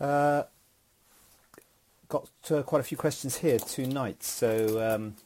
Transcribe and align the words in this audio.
Uh, 0.00 0.44
got 2.08 2.28
uh, 2.50 2.62
quite 2.62 2.80
a 2.80 2.84
few 2.84 2.96
questions 2.96 3.38
here 3.38 3.58
tonight. 3.58 4.22
So 4.22 4.94
um, 4.94 5.16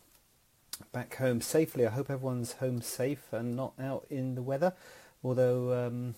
back 0.93 1.17
home 1.17 1.41
safely. 1.41 1.87
I 1.87 1.91
hope 1.91 2.11
everyone's 2.11 2.55
home 2.55 2.81
safe 2.81 3.33
and 3.33 3.55
not 3.55 3.75
out 3.81 4.07
in 4.11 4.35
the 4.35 4.43
weather. 4.43 4.73
Although 5.23 5.87
um, 5.87 6.15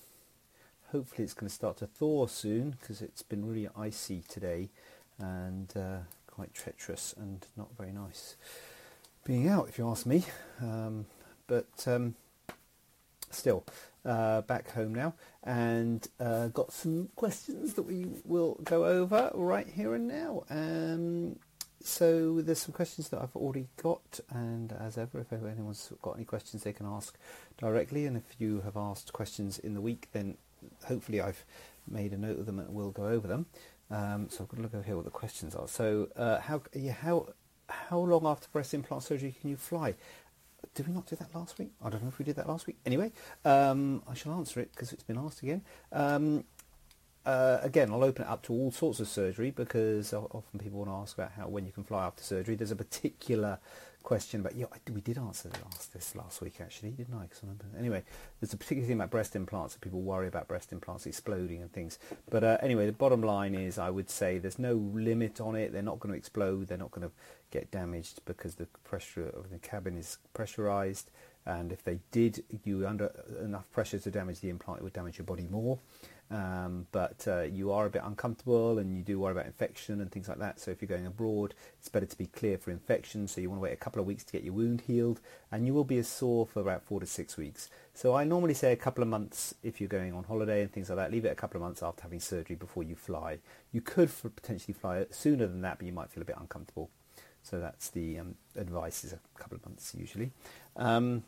hopefully 0.93 1.25
it's 1.25 1.35
going 1.35 1.49
to 1.49 1.55
start 1.55 1.79
to 1.79 1.87
thaw 1.87 2.27
soon 2.27 2.77
because 2.81 3.03
it's 3.03 3.23
been 3.23 3.47
really 3.47 3.69
icy 3.77 4.23
today 4.29 4.71
and 5.19 5.73
uh, 5.77 5.99
quite 6.27 6.55
treacherous 6.55 7.15
and 7.19 7.47
not 7.57 7.69
very 7.77 7.93
nice 7.93 8.37
being 9.25 9.49
out, 9.49 9.69
if 9.69 9.79
you 9.79 9.89
ask 9.89 10.07
me. 10.07 10.25
Um, 10.63 11.07
but 11.47 11.87
um, 11.87 12.15
still, 13.31 13.65
uh, 14.05 14.43
back 14.43 14.71
home 14.71 14.95
now 14.95 15.15
and 15.43 16.09
uh, 16.21 16.49
got 16.49 16.73
some 16.73 17.09
questions 17.17 17.75
that 17.75 17.83
we 17.83 18.07
will 18.25 18.59
go 18.65 18.85
over 18.85 19.31
right 19.35 19.69
here 19.69 19.95
and 19.95 20.09
now. 20.09 20.45
Um, 20.51 21.37
so 21.83 22.41
there's 22.41 22.61
some 22.61 22.73
questions 22.73 23.11
that 23.11 23.21
I've 23.21 23.37
already 23.37 23.69
got, 23.83 24.19
and 24.31 24.73
as 24.73 24.97
ever, 24.97 25.21
if 25.21 25.31
anyone's 25.33 25.93
got 26.01 26.17
any 26.17 26.25
questions, 26.25 26.63
they 26.63 26.73
can 26.73 26.87
ask 26.87 27.19
directly. 27.59 28.07
And 28.07 28.17
if 28.17 28.25
you 28.39 28.63
have 28.63 28.75
asked 28.77 29.13
questions 29.13 29.59
in 29.59 29.75
the 29.75 29.83
week, 29.83 30.09
then 30.13 30.39
hopefully 30.87 31.21
I've 31.21 31.45
made 31.87 32.13
a 32.13 32.17
note 32.17 32.39
of 32.39 32.47
them 32.47 32.59
and 32.59 32.75
we'll 32.75 32.91
go 32.91 33.05
over 33.05 33.29
them. 33.29 33.47
Um, 33.91 34.29
so 34.31 34.43
I've 34.43 34.49
got 34.49 34.57
to 34.57 34.63
look 34.63 34.75
over 34.75 34.83
here 34.83 34.97
what 34.97 35.05
the 35.05 35.11
questions 35.11 35.55
are. 35.55 35.69
So 35.69 36.09
uh, 36.17 36.41
how 36.41 36.63
yeah, 36.73 36.93
how 36.93 37.29
how 37.69 37.99
long 37.99 38.27
after 38.27 38.49
breast 38.53 38.75
implant 38.75 39.03
surgery 39.03 39.35
can 39.39 39.51
you 39.51 39.57
fly? 39.57 39.95
Did 40.75 40.89
we 40.89 40.93
not 40.93 41.07
do 41.07 41.17
that 41.17 41.35
last 41.35 41.59
week? 41.59 41.71
I 41.85 41.89
don't 41.89 42.03
know 42.03 42.09
if 42.09 42.19
we 42.19 42.25
did 42.25 42.37
that 42.37 42.49
last 42.49 42.67
week. 42.67 42.77
Anyway, 42.85 43.13
um, 43.45 44.03
I 44.09 44.15
shall 44.15 44.33
answer 44.33 44.61
it 44.61 44.71
because 44.73 44.93
it's 44.93 45.03
been 45.05 45.19
asked 45.19 45.43
again. 45.43 45.63
Um, 45.93 46.45
uh, 47.25 47.59
again, 47.63 47.91
I'll 47.91 48.05
open 48.05 48.25
it 48.25 48.29
up 48.29 48.43
to 48.45 48.53
all 48.53 48.71
sorts 48.71 49.01
of 49.01 49.09
surgery 49.09 49.51
because 49.51 50.13
often 50.13 50.59
people 50.59 50.81
want 50.81 50.91
to 50.91 50.95
ask 50.95 51.17
about 51.17 51.33
how 51.33 51.49
when 51.49 51.65
you 51.65 51.73
can 51.73 51.85
fly 51.85 52.05
after 52.05 52.23
surgery. 52.23 52.55
There's 52.55 52.71
a 52.71 52.77
particular 52.77 53.59
question 54.05 54.41
about 54.41 54.55
yeah, 54.55 54.67
we 54.93 55.01
did 55.01 55.19
answer 55.19 55.51
last 55.65 55.93
this 55.95 56.15
last 56.15 56.43
week 56.43 56.61
actually, 56.61 56.91
didn't 56.91 57.15
I? 57.15 57.27
remember. 57.43 57.65
Anyway, 57.77 58.05
there's 58.39 58.53
a 58.53 58.57
particular 58.57 58.87
thing 58.87 58.97
about 58.97 59.11
breast 59.11 59.35
implants 59.35 59.75
that 59.75 59.81
people 59.81 60.03
worry 60.03 60.29
about 60.29 60.47
breast 60.47 60.73
implants 60.73 61.07
exploding 61.07 61.63
and 61.63 61.73
things. 61.73 61.99
But 62.31 62.45
uh, 62.45 62.59
anyway, 62.61 62.87
the 62.87 62.93
bottom 62.93 63.23
line 63.23 63.55
is, 63.55 63.79
I 63.79 63.91
would 63.91 64.11
say 64.11 64.39
there's 64.39 64.59
no 64.59 64.75
limit 64.75 65.41
on 65.41 65.57
it. 65.57 65.73
They're 65.73 65.83
not 65.83 65.99
going 65.99 66.13
to 66.13 66.19
explode. 66.19 66.69
They're 66.69 66.79
not 66.79 66.91
going 66.91 67.09
to 67.09 67.15
get 67.51 67.71
damaged 67.71 68.21
because 68.27 68.57
the 68.57 68.67
pressure 68.85 69.29
of 69.29 69.51
the 69.51 69.59
cabin 69.59 69.97
is 69.97 70.19
pressurized. 70.35 71.11
And 71.47 71.73
if 71.73 71.83
they 71.83 71.99
did, 72.11 72.45
you 72.65 72.87
under 72.87 73.11
enough 73.43 73.71
pressure 73.73 73.99
to 73.99 74.11
damage 74.11 74.41
the 74.41 74.51
implant, 74.51 74.81
it 74.81 74.85
would 74.85 74.93
damage 74.93 75.19
your 75.19 75.27
body 75.27 75.47
more. 75.51 75.79
Um, 76.31 76.87
but 76.91 77.27
uh, 77.29 77.43
you 77.43 77.71
are 77.71 77.87
a 77.87 77.91
bit 77.91 78.03
uncomfortable 78.05 78.79
and 78.79 78.97
you 78.97 79.03
do 79.03 79.21
worry 79.21 79.33
about 79.33 79.47
infection 79.47 80.01
and 80.01 80.11
things 80.11 80.29
like 80.29 80.39
that. 80.39 80.59
So 80.59 80.71
if 80.71 80.81
you're 80.81 80.89
going 80.89 81.07
abroad, 81.07 81.55
it's 81.79 81.89
better 81.89 82.07
to 82.07 82.19
be 82.19 82.27
clear 82.27 82.59
for 82.59 82.71
infection. 82.71 83.29
So 83.29 83.41
you 83.41 83.51
want 83.51 83.61
to 83.61 83.63
wait 83.63 83.73
a 83.73 83.77
couple 83.77 84.01
of 84.01 84.07
weeks 84.07 84.25
to 84.25 84.33
get 84.33 84.43
your 84.43 84.55
wound 84.55 84.83
healed, 84.87 85.21
and 85.53 85.67
you 85.67 85.75
will 85.75 85.85
be 85.85 85.99
as 85.99 86.09
sore 86.09 86.47
for 86.47 86.61
about 86.61 86.83
four 86.83 86.99
to 87.01 87.07
six 87.07 87.37
weeks. 87.37 87.69
So 87.93 88.15
I 88.15 88.25
normally 88.25 88.55
say 88.55 88.73
a 88.73 88.77
couple 88.77 89.03
of 89.03 89.09
months 89.09 89.55
if 89.63 89.81
you're 89.81 89.89
going 89.89 90.13
on 90.13 90.25
holiday 90.25 90.63
and 90.63 90.73
things 90.73 90.89
like 90.89 90.97
that. 90.97 91.13
Leave 91.13 91.25
it 91.25 91.33
a 91.33 91.37
couple 91.37 91.59
of 91.59 91.63
months 91.63 91.83
after 91.83 92.03
having 92.03 92.21
surgery 92.21 92.57
before 92.57 92.83
you 92.83 92.97
fly. 92.97 93.39
You 93.71 93.81
could 93.81 94.11
potentially 94.35 94.75
fly 94.75 95.07
sooner 95.11 95.47
than 95.47 95.61
that, 95.61 95.79
but 95.79 95.87
you 95.87 95.93
might 95.93 96.11
feel 96.11 96.23
a 96.23 96.27
bit 96.27 96.37
uncomfortable. 96.41 96.91
So 97.43 97.61
that's 97.61 97.91
the 97.91 98.19
um, 98.19 98.37
advice 98.57 99.05
is 99.05 99.13
a 99.13 99.21
couple 99.39 99.57
of 99.57 99.67
months 99.67 99.95
usually. 99.95 100.33
Um, 100.77 101.23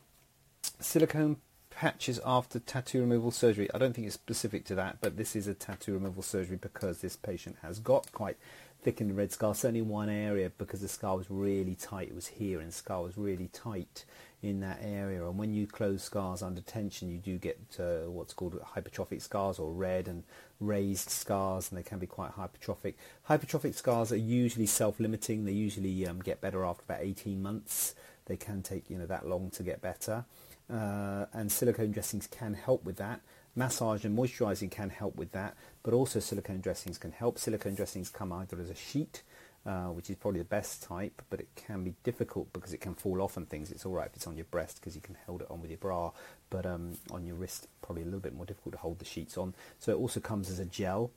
silicone 0.80 1.36
patches 1.76 2.18
after 2.24 2.58
tattoo 2.58 3.02
removal 3.02 3.30
surgery. 3.30 3.68
I 3.74 3.76
don't 3.76 3.92
think 3.92 4.06
it's 4.06 4.14
specific 4.14 4.64
to 4.64 4.74
that, 4.76 4.96
but 5.02 5.18
this 5.18 5.36
is 5.36 5.46
a 5.46 5.52
tattoo 5.52 5.92
removal 5.92 6.22
surgery 6.22 6.56
because 6.56 7.02
this 7.02 7.16
patient 7.16 7.56
has 7.60 7.80
got 7.80 8.10
quite 8.12 8.38
thickened 8.82 9.14
red 9.14 9.30
scar, 9.30 9.54
certainly 9.54 9.80
in 9.80 9.88
one 9.88 10.08
area 10.08 10.50
because 10.56 10.80
the 10.80 10.88
scar 10.88 11.18
was 11.18 11.30
really 11.30 11.74
tight. 11.74 12.08
It 12.08 12.14
was 12.14 12.28
here 12.28 12.60
and 12.60 12.68
the 12.68 12.72
scar 12.72 13.02
was 13.02 13.18
really 13.18 13.48
tight 13.48 14.06
in 14.42 14.60
that 14.60 14.78
area. 14.80 15.22
And 15.28 15.36
when 15.36 15.52
you 15.52 15.66
close 15.66 16.02
scars 16.02 16.42
under 16.42 16.62
tension, 16.62 17.10
you 17.10 17.18
do 17.18 17.36
get 17.36 17.58
uh, 17.78 18.10
what's 18.10 18.32
called 18.32 18.58
hypertrophic 18.74 19.20
scars 19.20 19.58
or 19.58 19.70
red 19.70 20.08
and 20.08 20.22
raised 20.60 21.10
scars, 21.10 21.70
and 21.70 21.78
they 21.78 21.82
can 21.82 21.98
be 21.98 22.06
quite 22.06 22.36
hypertrophic. 22.36 22.94
Hypertrophic 23.28 23.74
scars 23.74 24.10
are 24.12 24.16
usually 24.16 24.66
self-limiting. 24.66 25.44
They 25.44 25.52
usually 25.52 26.06
um, 26.06 26.20
get 26.20 26.40
better 26.40 26.64
after 26.64 26.84
about 26.88 27.02
18 27.02 27.42
months. 27.42 27.94
They 28.24 28.38
can 28.38 28.62
take 28.62 28.88
you 28.88 28.96
know 28.96 29.06
that 29.06 29.28
long 29.28 29.50
to 29.50 29.62
get 29.62 29.82
better 29.82 30.24
uh, 30.72 31.26
and 31.32 31.50
silicone 31.50 31.92
dressings 31.92 32.26
can 32.26 32.54
help 32.54 32.84
with 32.84 32.96
that. 32.96 33.20
Massage 33.54 34.04
and 34.04 34.16
moisturizing 34.16 34.70
can 34.70 34.90
help 34.90 35.16
with 35.16 35.32
that, 35.32 35.56
but 35.82 35.94
also 35.94 36.20
silicone 36.20 36.60
dressings 36.60 36.98
can 36.98 37.12
help. 37.12 37.38
Silicone 37.38 37.74
dressings 37.74 38.10
come 38.10 38.32
either 38.32 38.60
as 38.60 38.68
a 38.68 38.74
sheet, 38.74 39.22
uh, 39.64 39.86
which 39.86 40.10
is 40.10 40.16
probably 40.16 40.40
the 40.40 40.44
best 40.44 40.82
type, 40.82 41.22
but 41.30 41.40
it 41.40 41.48
can 41.56 41.82
be 41.82 41.94
difficult 42.04 42.52
because 42.52 42.74
it 42.74 42.80
can 42.82 42.94
fall 42.94 43.22
off 43.22 43.36
and 43.38 43.48
things. 43.48 43.70
It's 43.70 43.86
all 43.86 43.94
right 43.94 44.06
if 44.06 44.14
it's 44.14 44.26
on 44.26 44.36
your 44.36 44.44
breast 44.44 44.78
because 44.80 44.94
you 44.94 45.00
can 45.00 45.16
hold 45.24 45.40
it 45.40 45.50
on 45.50 45.62
with 45.62 45.70
your 45.70 45.78
bra, 45.78 46.12
but 46.50 46.66
um, 46.66 46.98
on 47.10 47.24
your 47.24 47.36
wrist, 47.36 47.66
probably 47.80 48.02
a 48.02 48.04
little 48.04 48.20
bit 48.20 48.34
more 48.34 48.44
difficult 48.44 48.74
to 48.74 48.78
hold 48.78 48.98
the 48.98 49.06
sheets 49.06 49.38
on. 49.38 49.54
So 49.78 49.92
it 49.92 49.96
also 49.96 50.20
comes 50.20 50.50
as 50.50 50.58
a 50.58 50.66
gel, 50.66 51.10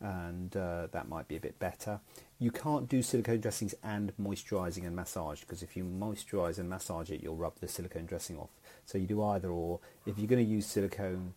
and 0.00 0.56
uh, 0.56 0.88
that 0.92 1.08
might 1.08 1.28
be 1.28 1.36
a 1.36 1.40
bit 1.40 1.58
better. 1.58 2.00
You 2.38 2.50
can't 2.50 2.88
do 2.88 3.02
silicone 3.02 3.40
dressings 3.40 3.74
and 3.82 4.12
moisturizing 4.20 4.86
and 4.86 4.94
massage 4.94 5.40
because 5.40 5.62
if 5.62 5.76
you 5.76 5.84
moisturize 5.84 6.58
and 6.58 6.68
massage 6.68 7.10
it, 7.10 7.22
you'll 7.22 7.36
rub 7.36 7.58
the 7.60 7.68
silicone 7.68 8.06
dressing 8.06 8.38
off. 8.38 8.50
So 8.84 8.98
you 8.98 9.06
do 9.06 9.22
either 9.22 9.48
or. 9.48 9.80
If 10.04 10.18
you're 10.18 10.28
going 10.28 10.44
to 10.44 10.50
use 10.50 10.66
silicone 10.66 11.34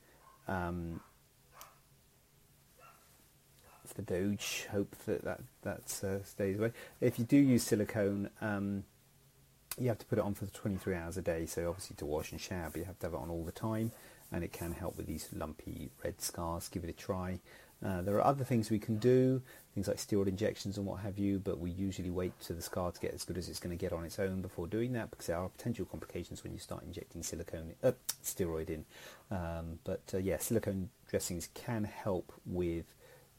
um, 0.47 0.99
for 3.85 4.01
Doge, 4.01 4.67
hope 4.71 4.95
that 5.05 5.23
that, 5.23 5.41
that 5.61 6.03
uh, 6.03 6.23
stays 6.23 6.59
away. 6.59 6.73
If 6.99 7.17
you 7.17 7.25
do 7.25 7.37
use 7.37 7.63
silicone, 7.63 8.29
um, 8.41 8.83
you 9.77 9.87
have 9.87 9.99
to 9.99 10.05
put 10.05 10.19
it 10.19 10.25
on 10.25 10.33
for 10.33 10.45
23 10.47 10.95
hours 10.95 11.17
a 11.17 11.21
day. 11.21 11.45
So 11.45 11.69
obviously 11.69 11.95
to 11.97 12.05
wash 12.05 12.31
and 12.31 12.41
shower, 12.41 12.69
but 12.71 12.79
you 12.79 12.85
have 12.85 12.99
to 12.99 13.07
have 13.07 13.13
it 13.13 13.19
on 13.19 13.29
all 13.29 13.45
the 13.45 13.51
time, 13.51 13.93
and 14.31 14.43
it 14.43 14.51
can 14.51 14.73
help 14.73 14.97
with 14.97 15.07
these 15.07 15.29
lumpy 15.33 15.89
red 16.03 16.21
scars. 16.21 16.67
Give 16.67 16.83
it 16.83 16.89
a 16.89 16.93
try. 16.93 17.39
Uh, 17.85 18.01
there 18.01 18.15
are 18.15 18.25
other 18.25 18.43
things 18.43 18.69
we 18.69 18.79
can 18.79 18.97
do, 18.97 19.41
things 19.73 19.87
like 19.87 19.97
steroid 19.97 20.27
injections 20.27 20.77
and 20.77 20.85
what 20.85 20.99
have 20.99 21.17
you, 21.17 21.39
but 21.39 21.59
we 21.59 21.71
usually 21.71 22.09
wait 22.09 22.37
to 22.41 22.53
the 22.53 22.61
scar 22.61 22.91
to 22.91 22.99
get 22.99 23.13
as 23.13 23.23
good 23.23 23.37
as 23.37 23.47
it's 23.47 23.59
going 23.59 23.75
to 23.75 23.79
get 23.79 23.93
on 23.93 24.03
its 24.03 24.19
own 24.19 24.41
before 24.41 24.67
doing 24.67 24.91
that 24.93 25.09
because 25.09 25.27
there 25.27 25.37
are 25.37 25.47
potential 25.47 25.85
complications 25.85 26.43
when 26.43 26.51
you 26.51 26.59
start 26.59 26.83
injecting 26.83 27.23
silicone, 27.23 27.73
uh, 27.83 27.93
steroid 28.23 28.69
in. 28.69 28.85
Um, 29.31 29.79
but 29.85 30.01
uh, 30.13 30.17
yeah, 30.17 30.37
silicone 30.39 30.89
dressings 31.09 31.47
can 31.53 31.85
help 31.85 32.33
with 32.45 32.85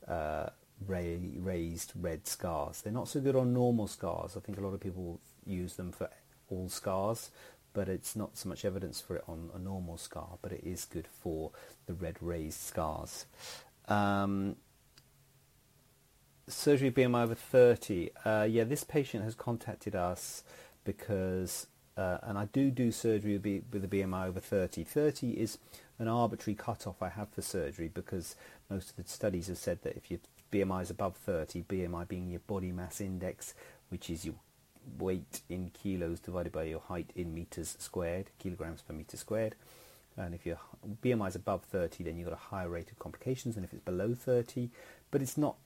uh, 0.08 0.48
raised 0.86 1.92
red 1.94 2.26
scars. 2.26 2.80
They're 2.80 2.92
not 2.92 3.08
so 3.08 3.20
good 3.20 3.36
on 3.36 3.52
normal 3.52 3.86
scars. 3.86 4.36
I 4.36 4.40
think 4.40 4.58
a 4.58 4.62
lot 4.62 4.72
of 4.74 4.80
people 4.80 5.20
use 5.46 5.74
them 5.74 5.92
for 5.92 6.08
all 6.48 6.70
scars, 6.70 7.30
but 7.72 7.88
it's 7.88 8.16
not 8.16 8.36
so 8.36 8.48
much 8.48 8.64
evidence 8.64 9.00
for 9.00 9.16
it 9.16 9.24
on 9.28 9.50
a 9.54 9.58
normal 9.58 9.98
scar, 9.98 10.38
but 10.40 10.52
it 10.52 10.62
is 10.64 10.86
good 10.86 11.06
for 11.06 11.50
the 11.86 11.94
red 11.94 12.16
raised 12.20 12.60
scars. 12.60 13.26
Um, 13.90 14.56
surgery 16.48 16.90
BMI 16.90 17.24
over 17.24 17.34
30. 17.34 18.10
Uh, 18.24 18.46
yeah, 18.48 18.64
this 18.64 18.84
patient 18.84 19.24
has 19.24 19.34
contacted 19.34 19.94
us 19.94 20.44
because, 20.84 21.66
uh, 21.96 22.18
and 22.22 22.38
I 22.38 22.46
do 22.46 22.70
do 22.70 22.92
surgery 22.92 23.36
with, 23.72 23.84
a 23.84 23.88
BMI 23.88 24.28
over 24.28 24.40
30. 24.40 24.84
30 24.84 25.30
is 25.32 25.58
an 25.98 26.08
arbitrary 26.08 26.54
cutoff 26.54 27.02
I 27.02 27.08
have 27.10 27.28
for 27.30 27.42
surgery 27.42 27.90
because 27.92 28.36
most 28.70 28.90
of 28.90 28.96
the 28.96 29.10
studies 29.10 29.48
have 29.48 29.58
said 29.58 29.82
that 29.82 29.96
if 29.96 30.10
your 30.10 30.20
BMI 30.52 30.82
is 30.82 30.90
above 30.90 31.16
30, 31.16 31.64
BMI 31.64 32.08
being 32.08 32.30
your 32.30 32.40
body 32.40 32.72
mass 32.72 33.00
index, 33.00 33.54
which 33.88 34.08
is 34.08 34.24
your 34.24 34.36
weight 34.98 35.42
in 35.48 35.70
kilos 35.70 36.20
divided 36.20 36.52
by 36.52 36.64
your 36.64 36.80
height 36.80 37.10
in 37.14 37.34
meters 37.34 37.76
squared, 37.78 38.30
kilograms 38.38 38.82
per 38.82 38.94
meter 38.94 39.16
squared, 39.16 39.54
and 40.16 40.34
if 40.34 40.44
your 40.44 40.58
BMI 41.02 41.28
is 41.28 41.36
above 41.36 41.62
30, 41.64 42.04
then 42.04 42.16
you've 42.16 42.28
got 42.28 42.34
a 42.34 42.48
higher 42.50 42.68
rate 42.68 42.90
of 42.90 42.98
complications 42.98 43.54
than 43.54 43.64
if 43.64 43.72
it's 43.72 43.84
below 43.84 44.14
30. 44.14 44.70
But 45.10 45.22
it's 45.22 45.38
not 45.38 45.56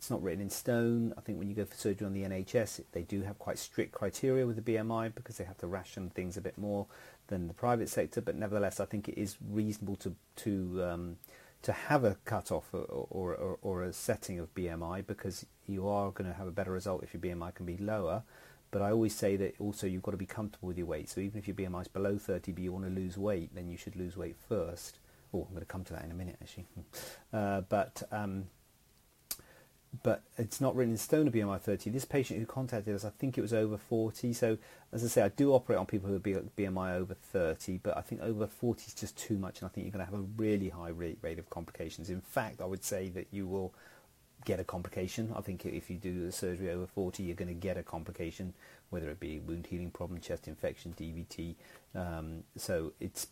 it's 0.00 0.10
not 0.10 0.22
written 0.22 0.40
in 0.40 0.48
stone. 0.48 1.12
I 1.18 1.20
think 1.20 1.38
when 1.38 1.50
you 1.50 1.54
go 1.54 1.66
for 1.66 1.74
surgery 1.74 2.06
on 2.06 2.14
the 2.14 2.22
NHS, 2.22 2.80
they 2.92 3.02
do 3.02 3.20
have 3.20 3.38
quite 3.38 3.58
strict 3.58 3.92
criteria 3.92 4.46
with 4.46 4.56
the 4.56 4.72
BMI 4.72 5.14
because 5.14 5.36
they 5.36 5.44
have 5.44 5.58
to 5.58 5.66
ration 5.66 6.08
things 6.08 6.38
a 6.38 6.40
bit 6.40 6.56
more 6.56 6.86
than 7.26 7.48
the 7.48 7.52
private 7.52 7.90
sector. 7.90 8.22
But 8.22 8.34
nevertheless, 8.34 8.80
I 8.80 8.86
think 8.86 9.10
it 9.10 9.20
is 9.20 9.36
reasonable 9.50 9.96
to 9.96 10.14
to 10.36 10.84
um, 10.84 11.16
to 11.62 11.72
have 11.72 12.04
a 12.04 12.16
cutoff 12.24 12.72
or, 12.72 12.80
or, 12.80 13.34
or, 13.34 13.58
or 13.60 13.82
a 13.82 13.92
setting 13.92 14.38
of 14.38 14.54
BMI 14.54 15.06
because 15.06 15.44
you 15.66 15.86
are 15.86 16.10
going 16.10 16.30
to 16.30 16.36
have 16.36 16.46
a 16.46 16.52
better 16.52 16.72
result 16.72 17.02
if 17.02 17.12
your 17.12 17.20
BMI 17.20 17.54
can 17.54 17.66
be 17.66 17.76
lower. 17.76 18.22
But 18.70 18.82
I 18.82 18.90
always 18.92 19.14
say 19.14 19.36
that 19.36 19.54
also 19.58 19.86
you've 19.86 20.02
got 20.02 20.12
to 20.12 20.16
be 20.16 20.26
comfortable 20.26 20.68
with 20.68 20.78
your 20.78 20.86
weight. 20.86 21.08
So 21.08 21.20
even 21.20 21.38
if 21.38 21.48
your 21.48 21.56
BMI 21.56 21.82
is 21.82 21.88
below 21.88 22.18
30 22.18 22.52
but 22.52 22.62
you 22.62 22.72
want 22.72 22.84
to 22.84 22.90
lose 22.90 23.18
weight, 23.18 23.54
then 23.54 23.68
you 23.68 23.76
should 23.76 23.96
lose 23.96 24.16
weight 24.16 24.36
first. 24.48 24.98
Oh, 25.34 25.42
I'm 25.42 25.54
going 25.54 25.60
to 25.60 25.66
come 25.66 25.84
to 25.84 25.92
that 25.94 26.04
in 26.04 26.10
a 26.10 26.14
minute 26.14 26.36
actually. 26.40 26.66
Uh, 27.32 27.60
but 27.60 28.02
um, 28.10 28.46
but 30.02 30.22
it's 30.38 30.60
not 30.60 30.76
written 30.76 30.92
in 30.92 30.98
stone 30.98 31.26
a 31.26 31.30
BMI 31.30 31.60
30. 31.60 31.90
This 31.90 32.04
patient 32.04 32.38
who 32.38 32.46
contacted 32.46 32.94
us, 32.94 33.04
I 33.04 33.10
think 33.10 33.36
it 33.36 33.40
was 33.40 33.52
over 33.52 33.76
40. 33.76 34.32
So, 34.32 34.56
as 34.92 35.04
I 35.04 35.08
say, 35.08 35.22
I 35.22 35.28
do 35.28 35.52
operate 35.52 35.78
on 35.78 35.86
people 35.86 36.08
who 36.08 36.20
BMI 36.20 36.94
over 36.94 37.14
30, 37.14 37.78
but 37.78 37.96
I 37.96 38.00
think 38.00 38.22
over 38.22 38.46
40 38.46 38.84
is 38.86 38.94
just 38.94 39.16
too 39.16 39.36
much, 39.36 39.60
and 39.60 39.68
I 39.68 39.72
think 39.72 39.84
you're 39.84 39.92
going 39.92 40.06
to 40.06 40.10
have 40.10 40.20
a 40.20 40.26
really 40.36 40.68
high 40.68 40.90
rate, 40.90 41.18
rate 41.22 41.38
of 41.38 41.50
complications. 41.50 42.08
In 42.08 42.20
fact, 42.20 42.60
I 42.60 42.66
would 42.66 42.84
say 42.84 43.08
that 43.10 43.26
you 43.32 43.46
will 43.46 43.74
get 44.44 44.60
a 44.60 44.64
complication. 44.64 45.32
I 45.36 45.40
think 45.40 45.64
if 45.66 45.90
you 45.90 45.96
do 45.96 46.24
the 46.26 46.32
surgery 46.32 46.70
over 46.70 46.86
40, 46.86 47.22
you're 47.22 47.36
going 47.36 47.48
to 47.48 47.54
get 47.54 47.76
a 47.76 47.82
complication, 47.82 48.54
whether 48.90 49.10
it 49.10 49.20
be 49.20 49.38
wound 49.38 49.66
healing 49.66 49.90
problem, 49.90 50.20
chest 50.20 50.48
infection, 50.48 50.94
DVT. 50.98 51.54
Um, 51.94 52.44
so, 52.56 52.92
it's 53.00 53.26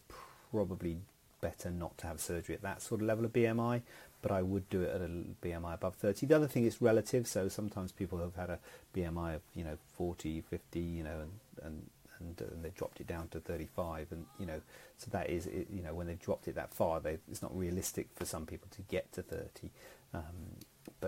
probably 0.50 0.98
better 1.40 1.70
not 1.70 1.96
to 1.98 2.06
have 2.08 2.20
surgery 2.20 2.54
at 2.54 2.62
that 2.62 2.82
sort 2.82 3.00
of 3.00 3.06
level 3.06 3.24
of 3.24 3.32
BMI 3.32 3.82
but 4.22 4.32
I 4.32 4.42
would 4.42 4.68
do 4.68 4.82
it 4.82 4.94
at 4.94 5.00
a 5.00 5.08
BMI 5.42 5.74
above 5.74 5.94
30. 5.96 6.26
The 6.26 6.34
other 6.34 6.48
thing 6.48 6.64
is 6.64 6.82
relative, 6.82 7.26
so 7.26 7.48
sometimes 7.48 7.92
people 7.92 8.18
have 8.18 8.34
had 8.34 8.50
a 8.50 8.58
BMI 8.94 9.36
of 9.36 9.42
you 9.54 9.64
know 9.64 9.78
40, 9.96 10.42
50, 10.42 10.80
you 10.80 11.04
know, 11.04 11.20
and 11.20 11.30
and 11.62 11.82
and, 12.20 12.42
uh, 12.42 12.52
and 12.52 12.64
they 12.64 12.70
dropped 12.70 13.00
it 13.00 13.06
down 13.06 13.28
to 13.28 13.40
35, 13.40 14.08
and 14.10 14.26
you 14.40 14.46
know, 14.46 14.60
so 14.96 15.08
that 15.12 15.30
is 15.30 15.46
you 15.46 15.82
know 15.82 15.94
when 15.94 16.06
they've 16.06 16.20
dropped 16.20 16.48
it 16.48 16.56
that 16.56 16.74
far, 16.74 17.00
they, 17.00 17.18
it's 17.30 17.42
not 17.42 17.56
realistic 17.56 18.08
for 18.14 18.24
some 18.24 18.46
people 18.46 18.68
to 18.72 18.82
get 18.82 19.12
to 19.12 19.22
30. 19.22 19.70
Um, 20.14 20.22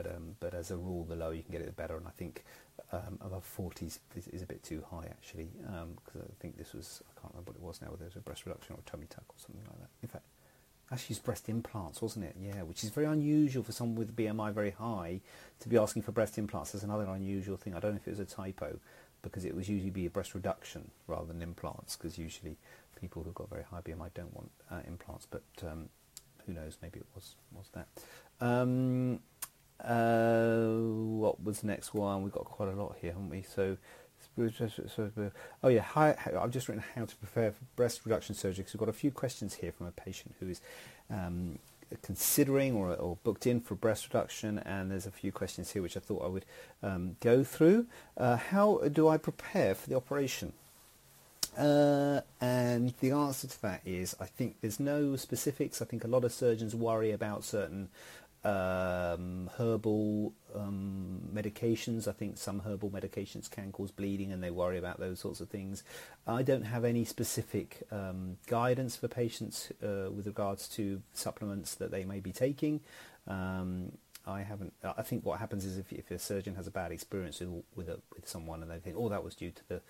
but 0.02 0.14
um, 0.14 0.36
but 0.40 0.54
as 0.54 0.70
a 0.70 0.76
rule, 0.76 1.04
the 1.04 1.16
lower 1.16 1.34
you 1.34 1.42
can 1.42 1.52
get 1.52 1.60
it, 1.60 1.66
the 1.66 1.72
better. 1.72 1.96
And 1.96 2.06
I 2.06 2.10
think 2.10 2.44
um, 2.92 3.18
above 3.20 3.44
40 3.44 3.86
is, 3.86 4.00
is, 4.32 4.42
a 4.42 4.46
bit 4.46 4.62
too 4.62 4.82
high 4.90 5.06
actually, 5.06 5.48
because 5.60 6.22
um, 6.22 6.28
I 6.28 6.40
think 6.40 6.56
this 6.56 6.72
was 6.72 7.02
I 7.08 7.20
can't 7.20 7.32
remember 7.34 7.52
what 7.52 7.56
it 7.56 7.62
was 7.62 7.80
now, 7.82 7.90
whether 7.90 8.04
it 8.04 8.08
was 8.08 8.16
a 8.16 8.20
breast 8.20 8.46
reduction 8.46 8.74
or 8.74 8.78
a 8.84 8.90
tummy 8.90 9.06
tuck 9.08 9.24
or 9.28 9.36
something 9.36 9.62
like 9.66 9.80
that. 9.80 9.90
In 10.02 10.08
fact, 10.08 10.24
Actually, 10.92 11.14
it's 11.14 11.24
breast 11.24 11.48
implants, 11.48 12.02
wasn't 12.02 12.24
it? 12.24 12.34
Yeah, 12.36 12.62
which 12.62 12.82
is 12.82 12.90
very 12.90 13.06
unusual 13.06 13.62
for 13.62 13.70
someone 13.70 13.96
with 13.96 14.16
BMI 14.16 14.52
very 14.52 14.72
high 14.72 15.20
to 15.60 15.68
be 15.68 15.78
asking 15.78 16.02
for 16.02 16.10
breast 16.10 16.36
implants. 16.36 16.72
That's 16.72 16.82
another 16.82 17.04
unusual 17.04 17.56
thing. 17.56 17.76
I 17.76 17.78
don't 17.78 17.92
know 17.92 17.98
if 17.98 18.08
it 18.08 18.10
was 18.10 18.18
a 18.18 18.24
typo 18.24 18.76
because 19.22 19.44
it 19.44 19.54
was 19.54 19.68
usually 19.68 19.90
be 19.90 20.06
a 20.06 20.10
breast 20.10 20.34
reduction 20.34 20.90
rather 21.06 21.26
than 21.26 21.42
implants 21.42 21.94
because 21.94 22.18
usually 22.18 22.56
people 23.00 23.22
who've 23.22 23.34
got 23.36 23.48
very 23.48 23.62
high 23.62 23.82
BMI 23.82 24.12
don't 24.14 24.34
want 24.34 24.50
uh, 24.68 24.80
implants, 24.88 25.28
but 25.30 25.44
um, 25.62 25.90
who 26.44 26.52
knows? 26.52 26.76
Maybe 26.82 26.98
it 26.98 27.06
was 27.14 27.34
was 27.52 27.68
that. 27.74 27.86
Um, 28.40 29.20
uh, 29.84 30.68
what 31.18 31.42
was 31.42 31.60
the 31.60 31.66
next 31.66 31.94
one? 31.94 32.22
We've 32.22 32.32
got 32.32 32.44
quite 32.44 32.68
a 32.68 32.72
lot 32.72 32.96
here, 33.00 33.12
haven't 33.12 33.30
we? 33.30 33.42
So 33.42 33.76
Oh 35.62 35.68
yeah, 35.68 35.82
hi, 35.82 36.16
I've 36.38 36.50
just 36.50 36.68
written 36.68 36.84
how 36.94 37.04
to 37.04 37.16
prepare 37.16 37.52
for 37.52 37.64
breast 37.76 38.00
reduction 38.04 38.34
surgery 38.34 38.62
because 38.62 38.74
we've 38.74 38.80
got 38.80 38.88
a 38.88 38.94
few 38.94 39.10
questions 39.10 39.54
here 39.54 39.72
from 39.72 39.86
a 39.86 39.92
patient 39.92 40.34
who 40.40 40.48
is 40.48 40.60
um, 41.10 41.58
considering 42.02 42.74
or, 42.74 42.94
or, 42.94 43.18
booked 43.24 43.46
in 43.46 43.60
for 43.60 43.74
breast 43.74 44.06
reduction, 44.06 44.58
and 44.60 44.90
there's 44.90 45.06
a 45.06 45.10
few 45.10 45.32
questions 45.32 45.72
here 45.72 45.82
which 45.82 45.96
I 45.96 46.00
thought 46.00 46.24
I 46.24 46.28
would 46.28 46.44
um, 46.82 47.16
go 47.20 47.42
through. 47.42 47.86
Uh, 48.16 48.36
how 48.36 48.78
do 48.92 49.08
I 49.08 49.16
prepare 49.16 49.74
for 49.74 49.88
the 49.88 49.96
operation? 49.96 50.52
Uh, 51.58 52.20
and 52.40 52.94
the 53.00 53.10
answer 53.10 53.48
to 53.48 53.62
that 53.62 53.80
is 53.84 54.14
I 54.20 54.26
think 54.26 54.60
there's 54.60 54.78
no 54.78 55.16
specifics. 55.16 55.82
I 55.82 55.84
think 55.84 56.04
a 56.04 56.08
lot 56.08 56.24
of 56.24 56.32
surgeons 56.32 56.76
worry 56.76 57.10
about 57.10 57.42
certain 57.42 57.88
um, 58.44 59.50
herbal 59.58 60.32
um, 60.54 61.20
medications. 61.34 62.08
I 62.08 62.12
think 62.12 62.38
some 62.38 62.60
herbal 62.60 62.90
medications 62.90 63.50
can 63.50 63.72
cause 63.72 63.90
bleeding, 63.90 64.32
and 64.32 64.42
they 64.42 64.50
worry 64.50 64.78
about 64.78 64.98
those 64.98 65.20
sorts 65.20 65.40
of 65.40 65.48
things. 65.48 65.82
I 66.26 66.42
don't 66.42 66.62
have 66.64 66.84
any 66.84 67.04
specific 67.04 67.82
um, 67.90 68.38
guidance 68.46 68.96
for 68.96 69.08
patients 69.08 69.72
uh, 69.82 70.10
with 70.10 70.26
regards 70.26 70.68
to 70.70 71.02
supplements 71.12 71.74
that 71.76 71.90
they 71.90 72.04
may 72.04 72.20
be 72.20 72.32
taking. 72.32 72.80
Um, 73.26 73.92
I 74.26 74.42
haven't. 74.42 74.72
I 74.82 75.02
think 75.02 75.24
what 75.24 75.38
happens 75.38 75.64
is 75.64 75.78
if, 75.78 75.92
if 75.92 76.10
a 76.10 76.18
surgeon 76.18 76.54
has 76.54 76.66
a 76.66 76.70
bad 76.70 76.92
experience 76.92 77.40
with 77.40 77.62
with, 77.74 77.88
a, 77.88 78.00
with 78.14 78.28
someone, 78.28 78.62
and 78.62 78.70
they 78.70 78.78
think, 78.78 78.96
"Oh, 78.98 79.08
that 79.08 79.24
was 79.24 79.34
due 79.34 79.50
to 79.50 79.68
the 79.68 79.80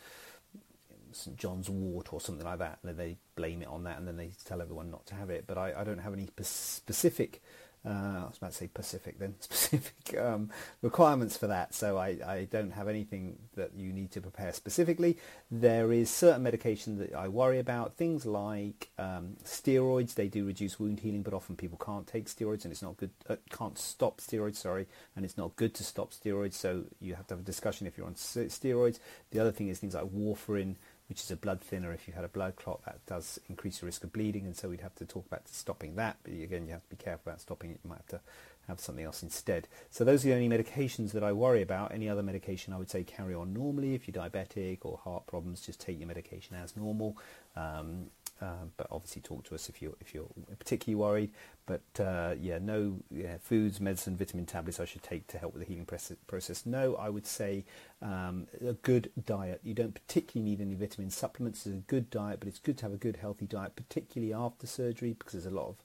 St 1.12 1.37
John's 1.37 1.69
wort 1.69 2.12
or 2.12 2.20
something 2.20 2.46
like 2.46 2.58
that," 2.58 2.79
and 2.82 2.88
then 2.91 2.96
they 2.96 3.17
blame 3.35 3.62
it 3.62 3.69
on 3.69 3.85
that, 3.85 3.99
and 3.99 4.06
then 4.06 4.17
they 4.17 4.31
tell 4.44 4.61
everyone 4.61 4.91
not 4.91 5.06
to 5.06 5.14
have 5.14 5.31
it. 5.31 5.44
But 5.46 5.58
I, 5.58 5.81
I 5.81 5.85
don't 5.85 5.99
have 5.99 6.12
any 6.12 6.29
specific 6.43 7.43
uh, 7.87 7.88
I 7.88 8.27
was 8.29 8.37
about 8.37 8.50
to 8.50 8.56
say 8.56 8.69
Pacific 8.69 9.19
then, 9.19 9.35
specific 9.41 10.19
um, 10.19 10.50
requirements 10.82 11.37
for 11.37 11.47
that. 11.47 11.75
So 11.75 11.97
I, 11.97 12.19
I, 12.27 12.49
don't 12.50 12.73
have 12.73 12.88
anything 12.88 13.38
that 13.56 13.71
you 13.75 13.93
need 13.93 14.11
to 14.12 14.21
prepare 14.21 14.53
specifically. 14.53 15.17
There 15.50 15.91
is 15.91 16.11
certain 16.11 16.43
medication 16.43 16.99
that 16.99 17.15
I 17.15 17.29
worry 17.29 17.59
about, 17.59 17.97
things 17.97 18.27
like 18.27 18.91
um, 18.99 19.37
steroids. 19.44 20.15
They 20.15 20.29
do 20.29 20.44
reduce 20.44 20.79
wound 20.79 21.00
healing, 21.00 21.23
but 21.23 21.32
often 21.32 21.56
people 21.56 21.79
can't 21.79 22.06
take 22.06 22.27
steroids, 22.27 22.65
and 22.65 22.73
it's 22.73 22.82
not 22.82 22.99
good. 22.99 23.11
Uh, 23.29 23.37
can't 23.50 23.79
stop 23.79 24.21
steroids, 24.21 24.56
sorry, 24.56 24.87
and 25.17 25.25
it's 25.25 25.38
not 25.38 25.56
good 25.56 25.75
to 25.77 25.85
stop 25.85 26.12
steroids. 26.12 26.55
So 26.55 26.85
you 27.00 27.15
have 27.15 27.27
to 27.29 27.35
have 27.35 27.41
a 27.41 27.47
discussion 27.47 27.87
if 27.87 27.97
you're 27.97 28.06
on 28.06 28.15
steroids. 28.15 28.99
The 29.31 29.41
other 29.41 29.53
thing 29.53 29.69
is 29.69 29.79
things 29.79 29.94
like 29.94 30.05
warfarin 30.05 30.77
which 31.10 31.20
is 31.20 31.30
a 31.30 31.36
blood 31.36 31.60
thinner. 31.60 31.92
If 31.92 32.06
you 32.06 32.14
had 32.14 32.24
a 32.24 32.28
blood 32.28 32.54
clot, 32.54 32.84
that 32.86 33.04
does 33.04 33.40
increase 33.48 33.82
your 33.82 33.86
risk 33.86 34.04
of 34.04 34.12
bleeding, 34.12 34.46
and 34.46 34.56
so 34.56 34.68
we'd 34.68 34.80
have 34.80 34.94
to 34.94 35.04
talk 35.04 35.26
about 35.26 35.48
stopping 35.48 35.96
that. 35.96 36.16
But 36.22 36.32
again, 36.32 36.66
you 36.66 36.72
have 36.72 36.84
to 36.84 36.96
be 36.96 37.02
careful 37.02 37.32
about 37.32 37.40
stopping 37.40 37.72
it. 37.72 37.80
You 37.82 37.90
might 37.90 37.96
have 37.96 38.06
to 38.06 38.20
have 38.68 38.80
something 38.80 39.04
else 39.04 39.22
instead. 39.22 39.66
So 39.90 40.04
those 40.04 40.24
are 40.24 40.28
the 40.28 40.34
only 40.34 40.48
medications 40.48 41.10
that 41.12 41.24
I 41.24 41.32
worry 41.32 41.62
about. 41.62 41.92
Any 41.92 42.08
other 42.08 42.22
medication, 42.22 42.72
I 42.72 42.78
would 42.78 42.88
say 42.88 43.02
carry 43.02 43.34
on 43.34 43.52
normally. 43.52 43.94
If 43.94 44.06
you're 44.06 44.22
diabetic 44.22 44.78
or 44.82 44.98
heart 44.98 45.26
problems, 45.26 45.60
just 45.60 45.80
take 45.80 45.98
your 45.98 46.06
medication 46.06 46.56
as 46.56 46.76
normal. 46.76 47.18
Um, 47.56 48.06
um, 48.40 48.72
but 48.76 48.87
obviously 48.90 49.22
talk 49.22 49.44
to 49.44 49.54
us 49.54 49.69
if 49.69 49.82
you're 49.82 49.94
if 50.00 50.14
you're 50.14 50.28
particularly 50.58 50.96
worried. 50.96 51.31
But 51.66 52.02
uh, 52.02 52.34
yeah, 52.40 52.58
no 52.58 52.96
yeah, 53.10 53.37
foods, 53.40 53.81
medicine, 53.81 54.16
vitamin 54.16 54.46
tablets 54.46 54.81
I 54.81 54.84
should 54.84 55.02
take 55.02 55.26
to 55.28 55.38
help 55.38 55.54
with 55.54 55.66
the 55.66 55.72
healing 55.72 55.87
process. 56.26 56.66
No, 56.66 56.96
I 56.96 57.08
would 57.08 57.26
say 57.26 57.64
um, 58.02 58.46
a 58.66 58.72
good 58.72 59.10
diet. 59.25 59.60
You 59.62 59.75
don't 59.75 59.94
particularly 59.94 60.50
need 60.50 60.60
any 60.60 60.75
vitamin 60.75 61.10
supplements. 61.10 61.66
It's 61.66 61.75
a 61.75 61.78
good 61.78 62.10
diet, 62.10 62.40
but 62.40 62.48
it's 62.48 62.58
good 62.58 62.78
to 62.78 62.87
have 62.87 62.92
a 62.92 62.98
good 62.98 63.16
healthy 63.16 63.46
diet, 63.46 63.76
particularly 63.76 64.32
after 64.32 64.66
surgery 64.66 65.14
because 65.19 65.32
there's 65.32 65.46
a 65.46 65.50
lot 65.50 65.69
of 65.69 65.76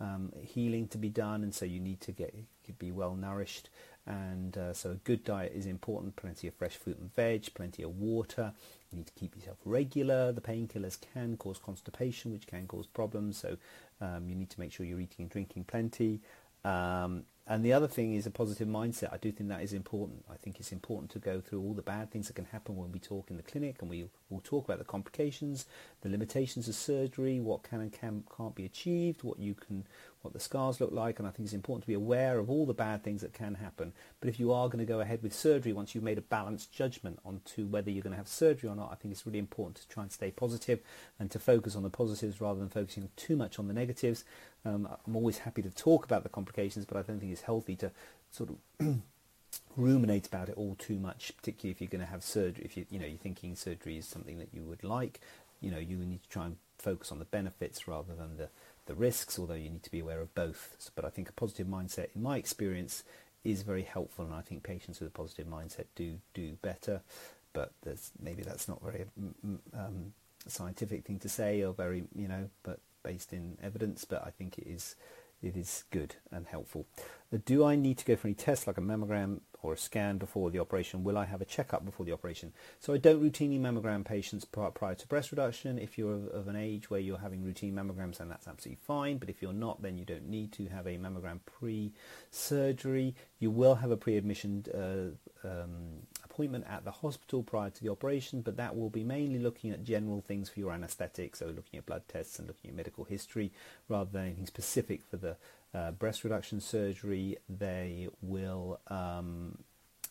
um, 0.00 0.32
healing 0.42 0.88
to 0.88 0.98
be 0.98 1.08
done, 1.08 1.42
and 1.42 1.54
so 1.54 1.64
you 1.64 1.80
need 1.80 2.00
to 2.02 2.12
get 2.12 2.34
be 2.78 2.90
well 2.90 3.14
nourished. 3.14 3.68
And 4.06 4.56
uh, 4.56 4.72
so 4.72 4.90
a 4.90 4.94
good 4.94 5.24
diet 5.24 5.52
is 5.54 5.66
important. 5.66 6.16
Plenty 6.16 6.48
of 6.48 6.54
fresh 6.54 6.76
fruit 6.76 6.98
and 6.98 7.14
veg, 7.14 7.54
plenty 7.54 7.82
of 7.82 7.98
water. 7.98 8.52
You 8.90 8.98
need 8.98 9.06
to 9.06 9.12
keep 9.12 9.36
yourself 9.36 9.58
regular. 9.64 10.32
The 10.32 10.40
painkillers 10.40 10.98
can 11.14 11.36
cause 11.36 11.58
constipation, 11.58 12.32
which 12.32 12.46
can 12.46 12.66
cause 12.66 12.86
problems. 12.86 13.38
So 13.38 13.56
um, 14.00 14.28
you 14.28 14.34
need 14.34 14.50
to 14.50 14.60
make 14.60 14.72
sure 14.72 14.84
you're 14.84 15.00
eating 15.00 15.24
and 15.24 15.30
drinking 15.30 15.64
plenty. 15.64 16.20
Um, 16.64 17.24
and 17.46 17.64
the 17.64 17.72
other 17.72 17.88
thing 17.88 18.14
is 18.14 18.26
a 18.26 18.30
positive 18.30 18.68
mindset. 18.68 19.12
I 19.12 19.16
do 19.16 19.32
think 19.32 19.50
that 19.50 19.62
is 19.62 19.72
important. 19.72 20.24
I 20.30 20.36
think 20.36 20.60
it's 20.60 20.70
important 20.70 21.10
to 21.12 21.18
go 21.18 21.40
through 21.40 21.60
all 21.60 21.74
the 21.74 21.82
bad 21.82 22.10
things 22.10 22.28
that 22.28 22.34
can 22.34 22.44
happen 22.44 22.76
when 22.76 22.92
we 22.92 23.00
talk 23.00 23.30
in 23.30 23.36
the 23.36 23.42
clinic, 23.42 23.76
and 23.80 23.90
we 23.90 24.06
will 24.30 24.40
talk 24.44 24.64
about 24.64 24.78
the 24.78 24.84
complications, 24.84 25.66
the 26.02 26.08
limitations 26.08 26.68
of 26.68 26.76
surgery, 26.76 27.40
what 27.40 27.64
can 27.64 27.80
and 27.80 27.92
can, 27.92 28.22
can't 28.36 28.54
be 28.54 28.64
achieved, 28.64 29.24
what 29.24 29.40
you 29.40 29.54
can, 29.54 29.84
what 30.22 30.32
the 30.32 30.40
scars 30.40 30.80
look 30.80 30.92
like, 30.92 31.18
and 31.18 31.28
I 31.28 31.30
think 31.30 31.46
it's 31.46 31.54
important 31.54 31.82
to 31.82 31.88
be 31.88 31.94
aware 31.94 32.38
of 32.38 32.48
all 32.48 32.66
the 32.66 32.74
bad 32.74 33.02
things 33.02 33.20
that 33.20 33.32
can 33.32 33.54
happen. 33.56 33.92
But 34.20 34.28
if 34.28 34.40
you 34.40 34.52
are 34.52 34.68
going 34.68 34.84
to 34.84 34.90
go 34.90 35.00
ahead 35.00 35.22
with 35.22 35.34
surgery, 35.34 35.72
once 35.72 35.94
you've 35.94 36.04
made 36.04 36.18
a 36.18 36.22
balanced 36.22 36.72
judgment 36.72 37.18
on 37.24 37.40
to 37.54 37.66
whether 37.66 37.90
you're 37.90 38.02
going 38.02 38.12
to 38.12 38.18
have 38.18 38.28
surgery 38.28 38.70
or 38.70 38.76
not, 38.76 38.90
I 38.92 38.94
think 38.94 39.12
it's 39.12 39.26
really 39.26 39.38
important 39.38 39.76
to 39.76 39.88
try 39.88 40.02
and 40.02 40.12
stay 40.12 40.30
positive 40.30 40.80
and 41.18 41.30
to 41.30 41.38
focus 41.38 41.76
on 41.76 41.82
the 41.82 41.90
positives 41.90 42.40
rather 42.40 42.60
than 42.60 42.68
focusing 42.68 43.08
too 43.16 43.36
much 43.36 43.58
on 43.58 43.68
the 43.68 43.74
negatives. 43.74 44.24
Um, 44.64 44.88
I'm 45.06 45.16
always 45.16 45.38
happy 45.38 45.62
to 45.62 45.70
talk 45.70 46.04
about 46.04 46.22
the 46.22 46.28
complications, 46.28 46.84
but 46.84 46.96
I 46.96 47.02
don't 47.02 47.18
think 47.18 47.32
it's 47.32 47.42
healthy 47.42 47.76
to 47.76 47.90
sort 48.30 48.50
of 48.50 48.96
ruminate 49.76 50.26
about 50.26 50.48
it 50.48 50.54
all 50.56 50.76
too 50.78 50.98
much, 50.98 51.32
particularly 51.36 51.72
if 51.72 51.80
you're 51.80 51.88
going 51.88 52.04
to 52.04 52.10
have 52.10 52.22
surgery. 52.22 52.64
If 52.64 52.76
you 52.76 52.86
you 52.90 52.98
know 52.98 53.06
you're 53.06 53.18
thinking 53.18 53.54
surgery 53.56 53.98
is 53.98 54.06
something 54.06 54.38
that 54.38 54.48
you 54.52 54.62
would 54.62 54.84
like, 54.84 55.20
you 55.60 55.70
know 55.70 55.78
you 55.78 55.96
need 55.98 56.22
to 56.22 56.28
try 56.28 56.46
and 56.46 56.56
focus 56.78 57.12
on 57.12 57.18
the 57.18 57.24
benefits 57.24 57.86
rather 57.86 58.14
than 58.14 58.36
the 58.36 58.48
the 58.86 58.94
risks. 58.94 59.38
Although 59.38 59.54
you 59.54 59.70
need 59.70 59.82
to 59.82 59.90
be 59.90 60.00
aware 60.00 60.20
of 60.20 60.34
both. 60.34 60.90
But 60.94 61.04
I 61.04 61.10
think 61.10 61.28
a 61.28 61.32
positive 61.32 61.66
mindset, 61.66 62.08
in 62.14 62.22
my 62.22 62.36
experience, 62.36 63.04
is 63.44 63.62
very 63.62 63.82
helpful, 63.82 64.24
and 64.24 64.34
I 64.34 64.40
think 64.40 64.62
patients 64.62 65.00
with 65.00 65.08
a 65.08 65.12
positive 65.12 65.46
mindset 65.46 65.86
do 65.94 66.18
do 66.34 66.56
better. 66.62 67.02
But 67.52 67.72
there's 67.82 68.12
maybe 68.20 68.42
that's 68.42 68.68
not 68.68 68.82
very 68.82 69.06
um, 69.74 70.12
scientific 70.46 71.04
thing 71.04 71.18
to 71.20 71.28
say, 71.28 71.62
or 71.62 71.72
very 71.72 72.04
you 72.14 72.28
know, 72.28 72.48
but 72.62 72.80
based 73.02 73.32
in 73.32 73.58
evidence, 73.62 74.04
but 74.04 74.24
I 74.24 74.30
think 74.30 74.58
it 74.58 74.66
is 74.66 74.94
it 75.42 75.56
is 75.56 75.84
good 75.90 76.16
and 76.30 76.46
helpful. 76.46 76.86
Uh, 77.32 77.38
do 77.44 77.64
I 77.64 77.76
need 77.76 77.98
to 77.98 78.04
go 78.04 78.16
for 78.16 78.28
any 78.28 78.34
tests 78.34 78.66
like 78.66 78.78
a 78.78 78.82
mammogram 78.82 79.40
or 79.62 79.72
a 79.72 79.76
scan 79.76 80.18
before 80.18 80.50
the 80.50 80.58
operation? 80.58 81.04
Will 81.04 81.16
I 81.16 81.24
have 81.24 81.40
a 81.40 81.44
checkup 81.44 81.84
before 81.84 82.04
the 82.04 82.12
operation? 82.12 82.52
So 82.80 82.92
I 82.92 82.98
don't 82.98 83.22
routinely 83.22 83.60
mammogram 83.60 84.04
patients 84.04 84.44
prior 84.44 84.94
to 84.94 85.06
breast 85.06 85.30
reduction. 85.30 85.78
If 85.78 85.96
you're 85.96 86.28
of 86.32 86.48
an 86.48 86.56
age 86.56 86.90
where 86.90 87.00
you're 87.00 87.18
having 87.18 87.44
routine 87.44 87.74
mammograms, 87.74 88.18
then 88.18 88.28
that's 88.28 88.48
absolutely 88.48 88.82
fine. 88.84 89.18
But 89.18 89.30
if 89.30 89.40
you're 89.40 89.52
not, 89.52 89.82
then 89.82 89.96
you 89.96 90.04
don't 90.04 90.28
need 90.28 90.52
to 90.52 90.66
have 90.66 90.86
a 90.86 90.98
mammogram 90.98 91.40
pre-surgery. 91.46 93.14
You 93.38 93.50
will 93.50 93.76
have 93.76 93.90
a 93.90 93.96
pre-admission 93.96 94.64
uh, 94.74 95.48
um, 95.48 96.06
appointment 96.42 96.66
at 96.68 96.84
the 96.84 96.90
hospital 96.90 97.42
prior 97.42 97.70
to 97.70 97.84
the 97.84 97.90
operation, 97.90 98.40
but 98.40 98.56
that 98.56 98.76
will 98.76 98.90
be 98.90 99.04
mainly 99.04 99.38
looking 99.38 99.70
at 99.70 99.84
general 99.84 100.20
things 100.20 100.48
for 100.48 100.58
your 100.58 100.72
anaesthetic, 100.72 101.36
so 101.36 101.46
looking 101.46 101.78
at 101.78 101.86
blood 101.86 102.02
tests 102.08 102.38
and 102.38 102.48
looking 102.48 102.70
at 102.70 102.76
medical 102.76 103.04
history 103.04 103.52
rather 103.88 104.10
than 104.10 104.26
anything 104.26 104.46
specific 104.46 105.02
for 105.08 105.16
the 105.16 105.36
uh, 105.72 105.92
breast 105.92 106.24
reduction 106.24 106.60
surgery. 106.60 107.36
They 107.48 108.08
will, 108.20 108.80
um, 108.88 109.58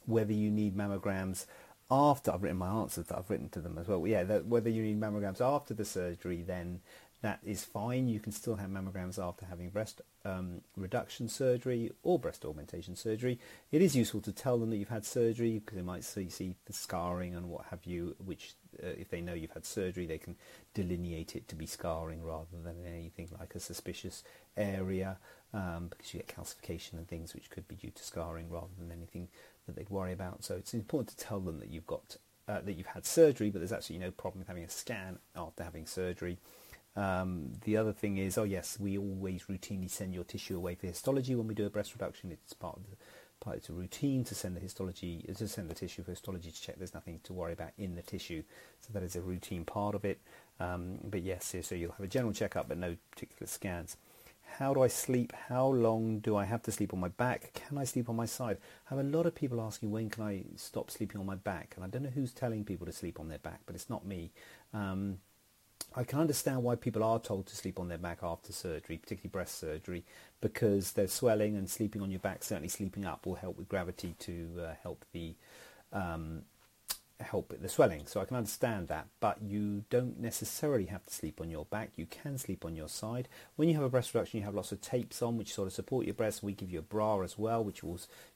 whether 0.05 0.31
you 0.31 0.49
need 0.49 0.75
mammograms 0.75 1.47
after 1.89 2.31
I've 2.31 2.43
written 2.43 2.59
my 2.59 2.69
answers 2.69 3.07
that 3.07 3.17
I've 3.17 3.29
written 3.29 3.49
to 3.49 3.59
them 3.59 3.77
as 3.77 3.89
well. 3.89 4.07
Yeah, 4.07 4.23
that, 4.23 4.45
whether 4.45 4.69
you 4.69 4.83
need 4.83 5.01
mammograms 5.01 5.41
after 5.41 5.73
the 5.73 5.83
surgery, 5.83 6.41
then 6.41 6.79
that 7.21 7.39
is 7.43 7.63
fine. 7.63 8.07
You 8.07 8.19
can 8.19 8.31
still 8.31 8.55
have 8.55 8.69
mammograms 8.69 9.21
after 9.21 9.45
having 9.45 9.69
breast 9.69 10.01
um, 10.25 10.61
reduction 10.75 11.29
surgery 11.29 11.91
or 12.01 12.17
breast 12.17 12.45
augmentation 12.45 12.95
surgery. 12.95 13.39
It 13.71 13.81
is 13.81 13.95
useful 13.95 14.21
to 14.21 14.31
tell 14.31 14.57
them 14.57 14.71
that 14.71 14.77
you've 14.77 14.89
had 14.89 15.05
surgery 15.05 15.59
because 15.59 15.75
they 15.75 15.83
might 15.83 16.03
see, 16.03 16.29
see 16.29 16.55
the 16.65 16.73
scarring 16.73 17.35
and 17.35 17.49
what 17.49 17.65
have 17.69 17.85
you, 17.85 18.15
which 18.23 18.53
uh, 18.81 18.87
if 18.87 19.09
they 19.09 19.21
know 19.21 19.33
you've 19.33 19.51
had 19.51 19.65
surgery, 19.65 20.07
they 20.07 20.17
can 20.17 20.35
delineate 20.73 21.35
it 21.35 21.47
to 21.49 21.55
be 21.55 21.67
scarring 21.67 22.23
rather 22.23 22.57
than 22.63 22.75
anything 22.85 23.29
like 23.39 23.53
a 23.53 23.59
suspicious 23.59 24.23
area 24.57 25.17
um, 25.53 25.87
because 25.89 26.13
you 26.13 26.19
get 26.19 26.35
calcification 26.35 26.93
and 26.93 27.07
things 27.07 27.35
which 27.35 27.51
could 27.51 27.67
be 27.67 27.75
due 27.75 27.91
to 27.91 28.03
scarring 28.03 28.49
rather 28.49 28.73
than 28.79 28.91
anything 28.91 29.27
that 29.67 29.75
they'd 29.75 29.89
worry 29.89 30.13
about. 30.13 30.43
So 30.43 30.55
it's 30.55 30.73
important 30.73 31.09
to 31.09 31.23
tell 31.23 31.39
them 31.39 31.59
that 31.59 31.69
you've 31.69 31.87
got 31.87 32.17
uh, 32.47 32.59
that 32.61 32.73
you've 32.73 32.87
had 32.87 33.05
surgery, 33.05 33.49
but 33.49 33.59
there's 33.59 33.71
absolutely 33.71 34.05
no 34.05 34.11
problem 34.11 34.39
with 34.39 34.47
having 34.47 34.63
a 34.63 34.69
scan 34.69 35.19
after 35.35 35.63
having 35.63 35.85
surgery. 35.85 36.39
Um, 36.95 37.53
the 37.63 37.77
other 37.77 37.93
thing 37.93 38.17
is, 38.17 38.37
oh 38.37 38.43
yes, 38.43 38.77
we 38.79 38.97
always 38.97 39.43
routinely 39.43 39.89
send 39.89 40.13
your 40.13 40.23
tissue 40.23 40.57
away 40.57 40.75
for 40.75 40.87
histology 40.87 41.35
when 41.35 41.47
we 41.47 41.55
do 41.55 41.65
a 41.65 41.69
breast 41.69 41.93
reduction. 41.93 42.31
It's 42.31 42.53
part 42.53 42.77
of 42.77 42.83
the 42.89 42.97
part 43.39 43.57
of 43.57 43.63
the 43.63 43.73
routine 43.73 44.23
to 44.23 44.35
send 44.35 44.55
the 44.55 44.59
histology 44.59 45.25
to 45.35 45.47
send 45.47 45.67
the 45.67 45.73
tissue 45.73 46.03
for 46.03 46.11
histology 46.11 46.51
to 46.51 46.61
check 46.61 46.75
there's 46.77 46.93
nothing 46.93 47.19
to 47.23 47.33
worry 47.33 47.53
about 47.53 47.71
in 47.77 47.95
the 47.95 48.01
tissue. 48.01 48.43
So 48.81 48.93
that 48.93 49.03
is 49.03 49.15
a 49.15 49.21
routine 49.21 49.65
part 49.65 49.95
of 49.95 50.05
it. 50.05 50.19
Um, 50.59 50.99
but 51.03 51.23
yes, 51.23 51.55
so 51.63 51.75
you'll 51.75 51.93
have 51.93 52.05
a 52.05 52.07
general 52.07 52.33
checkup, 52.33 52.67
but 52.69 52.77
no 52.77 52.97
particular 53.11 53.47
scans. 53.47 53.97
How 54.57 54.73
do 54.73 54.83
I 54.83 54.87
sleep? 54.87 55.33
How 55.47 55.67
long 55.67 56.19
do 56.19 56.35
I 56.35 56.45
have 56.45 56.61
to 56.63 56.71
sleep 56.71 56.93
on 56.93 56.99
my 56.99 57.07
back? 57.07 57.53
Can 57.53 57.77
I 57.77 57.85
sleep 57.85 58.09
on 58.09 58.15
my 58.15 58.25
side? 58.25 58.57
I 58.89 58.95
have 58.95 59.03
a 59.03 59.09
lot 59.09 59.25
of 59.25 59.33
people 59.33 59.61
asking 59.61 59.91
when 59.91 60.09
can 60.09 60.23
I 60.23 60.43
stop 60.57 60.91
sleeping 60.91 61.19
on 61.19 61.25
my 61.25 61.35
back, 61.35 61.73
and 61.75 61.85
I 61.85 61.87
don't 61.87 62.03
know 62.03 62.09
who's 62.09 62.33
telling 62.33 62.65
people 62.65 62.85
to 62.85 62.91
sleep 62.91 63.19
on 63.19 63.29
their 63.29 63.39
back, 63.39 63.61
but 63.65 63.75
it's 63.75 63.89
not 63.89 64.05
me. 64.05 64.31
Um, 64.73 65.19
I 65.93 66.03
can 66.05 66.19
understand 66.19 66.63
why 66.63 66.75
people 66.75 67.03
are 67.03 67.19
told 67.19 67.47
to 67.47 67.55
sleep 67.55 67.79
on 67.79 67.89
their 67.89 67.97
back 67.97 68.19
after 68.23 68.53
surgery, 68.53 68.97
particularly 68.97 69.29
breast 69.29 69.59
surgery, 69.59 70.03
because 70.39 70.93
they're 70.93 71.07
swelling 71.07 71.57
and 71.57 71.69
sleeping 71.69 72.01
on 72.01 72.09
your 72.09 72.19
back, 72.19 72.43
certainly 72.43 72.69
sleeping 72.69 73.05
up, 73.05 73.25
will 73.25 73.35
help 73.35 73.57
with 73.57 73.67
gravity 73.67 74.15
to 74.19 74.49
uh, 74.61 74.73
help 74.83 75.03
the 75.11 75.35
um, 75.91 76.43
help 77.23 77.51
with 77.51 77.61
the 77.61 77.69
swelling. 77.69 78.05
So 78.05 78.19
I 78.19 78.25
can 78.25 78.37
understand 78.37 78.87
that, 78.87 79.07
but 79.19 79.41
you 79.41 79.83
don't 79.89 80.19
necessarily 80.19 80.85
have 80.85 81.05
to 81.05 81.13
sleep 81.13 81.39
on 81.41 81.49
your 81.49 81.65
back. 81.65 81.91
You 81.95 82.05
can 82.05 82.37
sleep 82.37 82.65
on 82.65 82.75
your 82.75 82.87
side. 82.87 83.27
When 83.55 83.67
you 83.67 83.75
have 83.75 83.83
a 83.83 83.89
breast 83.89 84.13
reduction, 84.13 84.39
you 84.39 84.45
have 84.45 84.55
lots 84.55 84.71
of 84.71 84.81
tapes 84.81 85.21
on 85.21 85.37
which 85.37 85.53
sort 85.53 85.67
of 85.67 85.73
support 85.73 86.05
your 86.05 86.13
breast. 86.13 86.43
We 86.43 86.53
give 86.53 86.71
you 86.71 86.79
a 86.79 86.83
bra 86.83 87.21
as 87.21 87.37
well, 87.37 87.63
which 87.63 87.81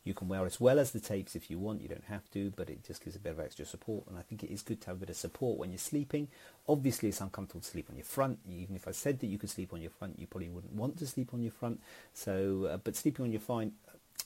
you 0.04 0.13
can 0.13 0.27
wear 0.27 0.46
as 0.46 0.60
well 0.60 0.80
as 0.80 0.92
the 0.92 1.00
tapes 1.00 1.36
if 1.36 1.50
you 1.50 1.60
want. 1.60 1.82
You 1.82 1.88
don't 1.88 2.06
have 2.06 2.30
to, 2.32 2.51
but 2.56 2.70
it 2.70 2.86
just 2.86 3.04
gives 3.04 3.15
a 3.15 3.20
bit 3.20 3.32
of 3.32 3.39
extra 3.39 3.65
support. 3.65 4.08
And 4.08 4.18
I 4.18 4.22
think 4.22 4.44
it 4.44 4.51
is 4.51 4.62
good 4.62 4.82
to 4.82 4.88
have 4.88 4.98
a 4.98 5.00
bit 5.00 5.10
of 5.10 5.15
support 5.15 5.58
when 5.58 5.72
you're 5.72 5.77
sleeping. 5.77 6.27
Obviously, 6.68 7.10
it's 7.10 7.22
uncomfortable 7.22 7.62
to 7.62 7.68
sleep 7.68 7.88
on 7.89 7.98
your 7.98 8.06
front. 8.06 8.39
Even 8.50 8.75
if 8.75 8.88
I 8.88 8.92
said 8.92 9.20
that 9.20 9.27
you 9.27 9.38
could 9.38 9.50
sleep 9.50 9.74
on 9.74 9.82
your 9.82 9.92
front, 9.92 10.20
you 10.20 10.27
probably 10.27 10.50
wouldn't 10.50 10.74
want 10.74 10.98
to 10.98 11.08
sleep 11.08 11.34
on 11.34 11.42
your 11.42 11.51
front. 11.51 11.82
So, 12.13 12.70
uh, 12.72 12.77
but 12.77 12.96
sleeping 12.96 13.25
on 13.25 13.32
your 13.32 13.42
fine, 13.42 13.74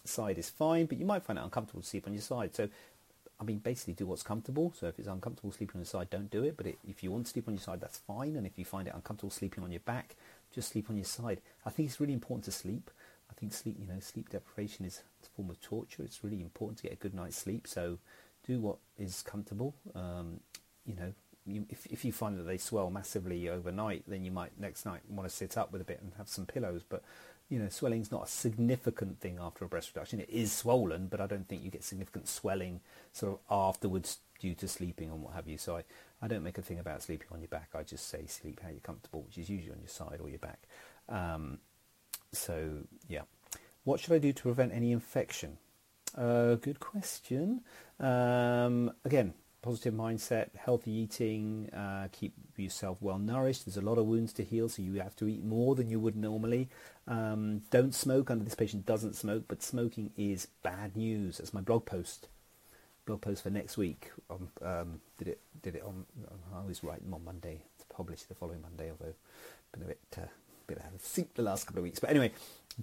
side 0.05 0.37
is 0.37 0.49
fine, 0.49 0.85
but 0.85 0.97
you 0.97 1.05
might 1.05 1.23
find 1.23 1.39
it 1.39 1.43
uncomfortable 1.43 1.81
to 1.81 1.87
sleep 1.87 2.07
on 2.07 2.13
your 2.13 2.21
side. 2.21 2.55
So 2.55 2.69
I 3.39 3.45
mean, 3.45 3.59
basically 3.59 3.93
do 3.93 4.05
what's 4.05 4.23
comfortable. 4.23 4.73
So 4.77 4.87
if 4.87 4.99
it's 4.99 5.07
uncomfortable 5.07 5.51
sleeping 5.51 5.75
on 5.75 5.81
your 5.81 5.85
side, 5.85 6.09
don't 6.09 6.29
do 6.29 6.43
it. 6.43 6.57
But 6.57 6.67
it, 6.67 6.79
if 6.87 7.03
you 7.03 7.11
want 7.11 7.25
to 7.25 7.31
sleep 7.31 7.47
on 7.47 7.53
your 7.53 7.61
side, 7.61 7.79
that's 7.79 7.97
fine. 7.97 8.35
And 8.35 8.45
if 8.45 8.57
you 8.57 8.65
find 8.65 8.87
it 8.87 8.93
uncomfortable 8.93 9.31
sleeping 9.31 9.63
on 9.63 9.71
your 9.71 9.79
back, 9.81 10.15
just 10.53 10.71
sleep 10.71 10.89
on 10.89 10.97
your 10.97 11.05
side. 11.05 11.39
I 11.65 11.69
think 11.69 11.87
it's 11.89 12.01
really 12.01 12.13
important 12.13 12.45
to 12.45 12.51
sleep. 12.51 12.91
I 13.31 13.33
think 13.39 13.53
sleep, 13.53 13.77
you 13.79 13.87
know, 13.87 13.99
sleep 13.99 14.29
deprivation 14.29 14.85
is 14.85 15.03
a 15.23 15.27
form 15.35 15.49
of 15.49 15.61
torture. 15.61 16.03
It's 16.03 16.23
really 16.23 16.41
important 16.41 16.79
to 16.79 16.83
get 16.83 16.93
a 16.93 16.97
good 16.97 17.13
night's 17.13 17.37
sleep. 17.37 17.67
So 17.67 17.99
do 18.45 18.59
what 18.59 18.77
is 18.97 19.21
comfortable. 19.21 19.73
Um, 19.95 20.41
you 20.85 20.95
know, 20.95 21.13
you, 21.45 21.65
if 21.69 21.85
if 21.87 22.03
you 22.03 22.11
find 22.11 22.37
that 22.37 22.43
they 22.43 22.57
swell 22.57 22.89
massively 22.89 23.47
overnight, 23.49 24.03
then 24.07 24.23
you 24.23 24.31
might 24.31 24.59
next 24.59 24.85
night 24.85 25.01
want 25.07 25.29
to 25.29 25.35
sit 25.35 25.57
up 25.57 25.71
with 25.71 25.81
a 25.81 25.85
bit 25.85 26.01
and 26.01 26.11
have 26.17 26.27
some 26.27 26.45
pillows. 26.45 26.83
But 26.87 27.03
you 27.49 27.57
know, 27.57 27.69
swelling's 27.69 28.11
not 28.11 28.25
a 28.25 28.27
significant 28.27 29.19
thing 29.19 29.39
after 29.41 29.65
a 29.65 29.67
breast 29.67 29.91
reduction. 29.93 30.19
It 30.19 30.29
is 30.29 30.51
swollen, 30.51 31.07
but 31.07 31.19
I 31.19 31.25
don't 31.25 31.47
think 31.47 31.63
you 31.63 31.71
get 31.71 31.83
significant 31.83 32.27
swelling 32.27 32.81
sort 33.11 33.33
of 33.33 33.39
afterwards 33.49 34.19
due 34.39 34.53
to 34.55 34.67
sleeping 34.67 35.09
and 35.09 35.23
what 35.23 35.33
have 35.33 35.47
you. 35.47 35.57
So 35.57 35.77
I, 35.77 35.83
I 36.21 36.27
don't 36.27 36.43
make 36.43 36.59
a 36.59 36.61
thing 36.61 36.79
about 36.79 37.01
sleeping 37.01 37.27
on 37.31 37.41
your 37.41 37.47
back. 37.47 37.69
I 37.73 37.81
just 37.83 38.07
say 38.07 38.25
sleep 38.27 38.61
how 38.61 38.69
you're 38.69 38.79
comfortable, 38.79 39.23
which 39.23 39.37
is 39.37 39.49
usually 39.49 39.71
on 39.71 39.79
your 39.79 39.89
side 39.89 40.19
or 40.21 40.29
your 40.29 40.39
back. 40.39 40.59
Um, 41.09 41.57
so 42.31 42.83
yeah, 43.07 43.23
what 43.83 43.99
should 43.99 44.13
I 44.13 44.19
do 44.19 44.31
to 44.31 44.41
prevent 44.43 44.71
any 44.71 44.91
infection? 44.91 45.57
Uh, 46.15 46.55
good 46.55 46.79
question. 46.79 47.61
Um, 47.99 48.91
again, 49.03 49.33
positive 49.61 49.93
mindset, 49.93 50.49
healthy 50.55 50.91
eating, 50.91 51.69
uh, 51.73 52.07
keep 52.11 52.33
yourself 52.57 52.97
well 53.01 53.17
nourished. 53.17 53.65
There's 53.65 53.77
a 53.77 53.81
lot 53.81 53.97
of 53.97 54.05
wounds 54.05 54.33
to 54.33 54.43
heal, 54.43 54.69
so 54.69 54.81
you 54.81 54.93
have 54.95 55.15
to 55.17 55.27
eat 55.27 55.43
more 55.43 55.75
than 55.75 55.89
you 55.89 55.99
would 55.99 56.15
normally. 56.15 56.69
Um, 57.07 57.63
don't 57.69 57.93
smoke. 57.93 58.29
Under 58.29 58.43
this 58.43 58.55
patient 58.55 58.85
doesn't 58.85 59.15
smoke, 59.15 59.45
but 59.47 59.61
smoking 59.61 60.11
is 60.17 60.47
bad 60.63 60.95
news. 60.95 61.37
That's 61.37 61.53
my 61.53 61.61
blog 61.61 61.85
post. 61.85 62.27
Blog 63.05 63.21
post 63.21 63.43
for 63.43 63.49
next 63.49 63.77
week. 63.77 64.11
Um, 64.29 64.49
um, 64.61 65.01
did 65.17 65.27
it? 65.27 65.39
Did 65.61 65.75
it 65.75 65.83
on? 65.83 66.05
I 66.53 66.59
always 66.59 66.83
write 66.83 67.03
them 67.03 67.13
on 67.13 67.25
Monday 67.25 67.63
to 67.79 67.85
publish 67.95 68.23
the 68.23 68.35
following 68.35 68.61
Monday. 68.61 68.91
Although 68.91 69.13
been 69.71 69.83
a 69.83 69.85
bit 69.85 69.99
uh, 70.17 70.27
bit 70.67 70.79
out 70.79 70.93
of 70.93 71.01
sync 71.01 71.33
the 71.33 71.41
last 71.41 71.65
couple 71.65 71.79
of 71.79 71.83
weeks. 71.83 71.99
But 71.99 72.11
anyway, 72.11 72.31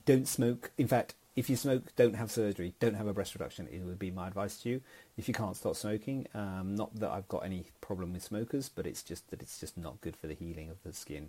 don't 0.04 0.26
smoke. 0.26 0.72
In 0.76 0.88
fact, 0.88 1.14
if 1.36 1.50
you 1.50 1.56
smoke, 1.56 1.94
don't 1.96 2.16
have 2.16 2.30
surgery, 2.30 2.72
don't 2.80 2.94
have 2.94 3.06
a 3.06 3.12
breast 3.12 3.34
reduction. 3.34 3.68
It 3.70 3.82
would 3.82 3.98
be 3.98 4.10
my 4.10 4.26
advice 4.26 4.56
to 4.62 4.70
you. 4.70 4.80
If 5.18 5.28
you 5.28 5.34
can't 5.34 5.54
stop 5.54 5.76
smoking, 5.76 6.26
um, 6.34 6.74
not 6.74 6.98
that 6.98 7.10
I've 7.10 7.28
got 7.28 7.44
any 7.44 7.66
problem 7.82 8.14
with 8.14 8.22
smokers, 8.22 8.70
but 8.70 8.86
it's 8.86 9.02
just 9.02 9.30
that 9.30 9.42
it's 9.42 9.60
just 9.60 9.76
not 9.76 10.00
good 10.00 10.16
for 10.16 10.26
the 10.26 10.34
healing 10.34 10.70
of 10.70 10.82
the 10.82 10.94
skin. 10.94 11.28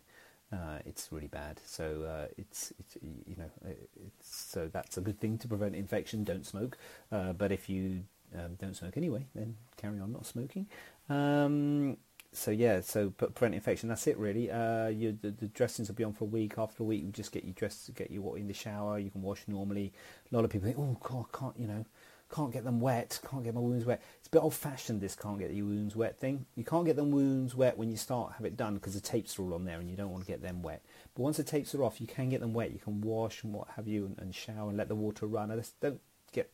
Uh, 0.51 0.79
it's 0.85 1.09
really 1.11 1.27
bad. 1.27 1.59
So 1.65 2.03
uh, 2.03 2.27
it's, 2.37 2.71
it's 2.79 2.97
you 3.03 3.35
know 3.37 3.51
it's, 3.97 4.45
so 4.49 4.69
that's 4.71 4.97
a 4.97 5.01
good 5.01 5.19
thing 5.19 5.37
to 5.39 5.47
prevent 5.47 5.75
infection. 5.75 6.23
Don't 6.23 6.45
smoke. 6.45 6.77
Uh, 7.11 7.33
but 7.33 7.51
if 7.51 7.69
you 7.69 8.03
um, 8.33 8.55
don't 8.55 8.75
smoke 8.75 8.95
anyway, 8.95 9.25
then 9.35 9.57
carry 9.75 9.99
on 9.99 10.13
not 10.13 10.25
smoking. 10.25 10.67
Um, 11.09 11.97
so 12.33 12.51
yeah, 12.51 12.81
so 12.81 13.09
prevent 13.09 13.55
infection. 13.55 13.89
That's 13.89 14.07
it 14.07 14.17
really. 14.17 14.51
Uh, 14.51 14.87
you, 14.87 15.17
the, 15.19 15.31
the, 15.31 15.47
dressings 15.47 15.87
will 15.87 15.95
be 15.95 16.03
on 16.03 16.13
for 16.13 16.25
a 16.25 16.27
week. 16.27 16.55
After 16.57 16.83
a 16.83 16.85
week, 16.85 17.03
you 17.03 17.11
just 17.11 17.31
get 17.31 17.43
you 17.43 17.53
dressed, 17.53 17.93
get 17.95 18.11
you 18.11 18.35
in 18.35 18.47
the 18.47 18.53
shower. 18.53 18.99
You 18.99 19.09
can 19.09 19.21
wash 19.21 19.41
normally. 19.47 19.93
A 20.31 20.35
lot 20.35 20.45
of 20.45 20.51
people 20.51 20.67
think, 20.67 20.79
oh 20.79 20.97
God, 21.01 21.25
can't 21.31 21.57
you 21.57 21.67
know, 21.67 21.85
can't 22.33 22.51
get 22.51 22.63
them 22.63 22.79
wet. 22.79 23.19
Can't 23.29 23.43
get 23.43 23.53
my 23.53 23.61
wounds 23.61 23.85
wet. 23.85 24.01
It's 24.19 24.27
a 24.27 24.31
bit 24.31 24.43
old-fashioned. 24.43 24.99
This 25.01 25.15
can't 25.15 25.39
get 25.39 25.53
your 25.53 25.65
wounds 25.65 25.95
wet 25.95 26.19
thing. 26.19 26.45
You 26.55 26.63
can't 26.63 26.85
get 26.85 26.95
them 26.95 27.11
wounds 27.11 27.55
wet 27.55 27.77
when 27.77 27.89
you 27.89 27.97
start 27.97 28.33
have 28.33 28.45
it 28.45 28.57
done 28.57 28.75
because 28.75 28.93
the 28.93 28.99
tapes 28.99 29.39
are 29.39 29.43
all 29.43 29.53
on 29.53 29.65
there 29.65 29.79
and 29.79 29.89
you 29.89 29.95
don't 29.95 30.11
want 30.11 30.23
to 30.23 30.31
get 30.31 30.41
them 30.41 30.61
wet. 30.61 30.83
But 31.15 31.23
once 31.23 31.37
the 31.37 31.43
tapes 31.43 31.73
are 31.73 31.83
off, 31.83 32.01
you 32.01 32.07
can 32.07 32.29
get 32.29 32.41
them 32.41 32.53
wet. 32.53 32.71
You 32.71 32.79
can 32.79 33.01
wash 33.01 33.43
and 33.43 33.53
what 33.53 33.69
have 33.75 33.87
you 33.87 34.05
and, 34.05 34.17
and 34.19 34.35
shower 34.35 34.69
and 34.69 34.77
let 34.77 34.89
the 34.89 34.95
water 34.95 35.25
run. 35.25 35.49
Don't 35.81 36.01
get 36.33 36.51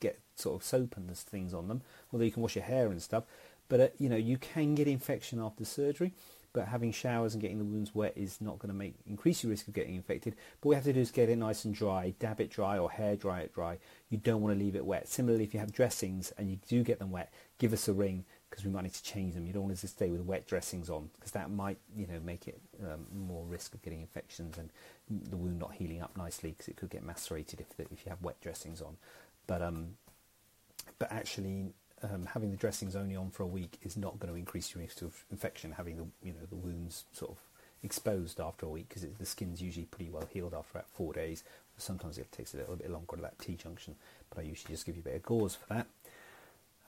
get 0.00 0.20
sort 0.34 0.56
of 0.56 0.66
soap 0.66 0.96
and 0.96 1.14
things 1.16 1.52
on 1.52 1.68
them. 1.68 1.82
Although 2.12 2.24
you 2.24 2.30
can 2.30 2.42
wash 2.42 2.56
your 2.56 2.64
hair 2.64 2.88
and 2.88 3.02
stuff. 3.02 3.24
But 3.68 3.80
uh, 3.80 3.88
you 3.98 4.08
know, 4.08 4.16
you 4.16 4.38
can 4.38 4.74
get 4.74 4.88
infection 4.88 5.40
after 5.40 5.64
surgery, 5.64 6.12
but 6.52 6.68
having 6.68 6.92
showers 6.92 7.34
and 7.34 7.42
getting 7.42 7.58
the 7.58 7.64
wounds 7.64 7.94
wet 7.94 8.14
is 8.16 8.40
not 8.40 8.58
going 8.58 8.70
to 8.70 8.74
make 8.74 8.94
increase 9.06 9.42
your 9.42 9.50
risk 9.50 9.68
of 9.68 9.74
getting 9.74 9.94
infected. 9.94 10.34
But 10.60 10.68
what 10.68 10.70
we 10.70 10.74
have 10.76 10.84
to 10.84 10.92
do 10.92 11.00
is 11.00 11.10
get 11.10 11.28
it 11.28 11.36
nice 11.36 11.64
and 11.64 11.74
dry, 11.74 12.14
dab 12.18 12.40
it 12.40 12.50
dry 12.50 12.78
or 12.78 12.90
hair 12.90 13.16
dry 13.16 13.40
it 13.40 13.52
dry. 13.54 13.78
You 14.08 14.18
don't 14.18 14.40
want 14.40 14.56
to 14.56 14.64
leave 14.64 14.76
it 14.76 14.86
wet. 14.86 15.08
Similarly, 15.08 15.44
if 15.44 15.52
you 15.52 15.60
have 15.60 15.72
dressings 15.72 16.32
and 16.38 16.50
you 16.50 16.58
do 16.68 16.82
get 16.82 16.98
them 16.98 17.10
wet, 17.10 17.32
give 17.58 17.72
us 17.72 17.88
a 17.88 17.92
ring 17.92 18.24
because 18.48 18.64
we 18.64 18.70
might 18.70 18.84
need 18.84 18.94
to 18.94 19.02
change 19.02 19.34
them. 19.34 19.46
You 19.46 19.52
don't 19.52 19.64
want 19.64 19.76
to 19.76 19.88
stay 19.88 20.10
with 20.10 20.22
wet 20.22 20.46
dressings 20.46 20.88
on 20.88 21.10
because 21.14 21.32
that 21.32 21.50
might, 21.50 21.78
you 21.94 22.06
know, 22.06 22.20
make 22.24 22.48
it 22.48 22.58
um, 22.82 23.04
more 23.12 23.44
risk 23.44 23.74
of 23.74 23.82
getting 23.82 24.00
infections 24.00 24.56
and 24.56 24.70
the 25.10 25.36
wound 25.36 25.58
not 25.58 25.74
healing 25.74 26.00
up 26.00 26.16
nicely 26.16 26.52
because 26.52 26.68
it 26.68 26.76
could 26.76 26.90
get 26.90 27.04
macerated 27.04 27.60
if 27.60 27.66
if 27.92 28.06
you 28.06 28.10
have 28.10 28.22
wet 28.22 28.40
dressings 28.40 28.80
on. 28.80 28.96
But 29.46 29.60
um, 29.60 29.96
but 30.98 31.12
actually, 31.12 31.74
um, 32.02 32.26
having 32.26 32.50
the 32.50 32.56
dressings 32.56 32.94
only 32.94 33.16
on 33.16 33.30
for 33.30 33.42
a 33.42 33.46
week 33.46 33.78
is 33.82 33.96
not 33.96 34.18
going 34.18 34.32
to 34.32 34.38
increase 34.38 34.74
your 34.74 34.82
risk 34.82 35.02
of 35.02 35.24
infection. 35.30 35.72
Having 35.72 35.96
the 35.96 36.06
you 36.22 36.32
know 36.32 36.46
the 36.48 36.56
wounds 36.56 37.04
sort 37.12 37.30
of 37.30 37.38
exposed 37.82 38.40
after 38.40 38.66
a 38.66 38.68
week 38.68 38.88
because 38.88 39.06
the 39.18 39.26
skin's 39.26 39.62
usually 39.62 39.86
pretty 39.86 40.10
well 40.10 40.28
healed 40.30 40.54
after 40.54 40.78
about 40.78 40.90
four 40.90 41.12
days. 41.12 41.44
Sometimes 41.78 42.18
it 42.18 42.32
takes 42.32 42.54
a 42.54 42.56
little 42.56 42.76
bit 42.76 42.90
longer 42.90 43.16
at 43.16 43.22
that 43.22 43.38
T 43.38 43.54
junction, 43.54 43.96
but 44.30 44.40
I 44.40 44.42
usually 44.42 44.74
just 44.74 44.86
give 44.86 44.96
you 44.96 45.02
a 45.02 45.04
bit 45.04 45.16
of 45.16 45.22
gauze 45.22 45.54
for 45.56 45.74
that. 45.74 45.86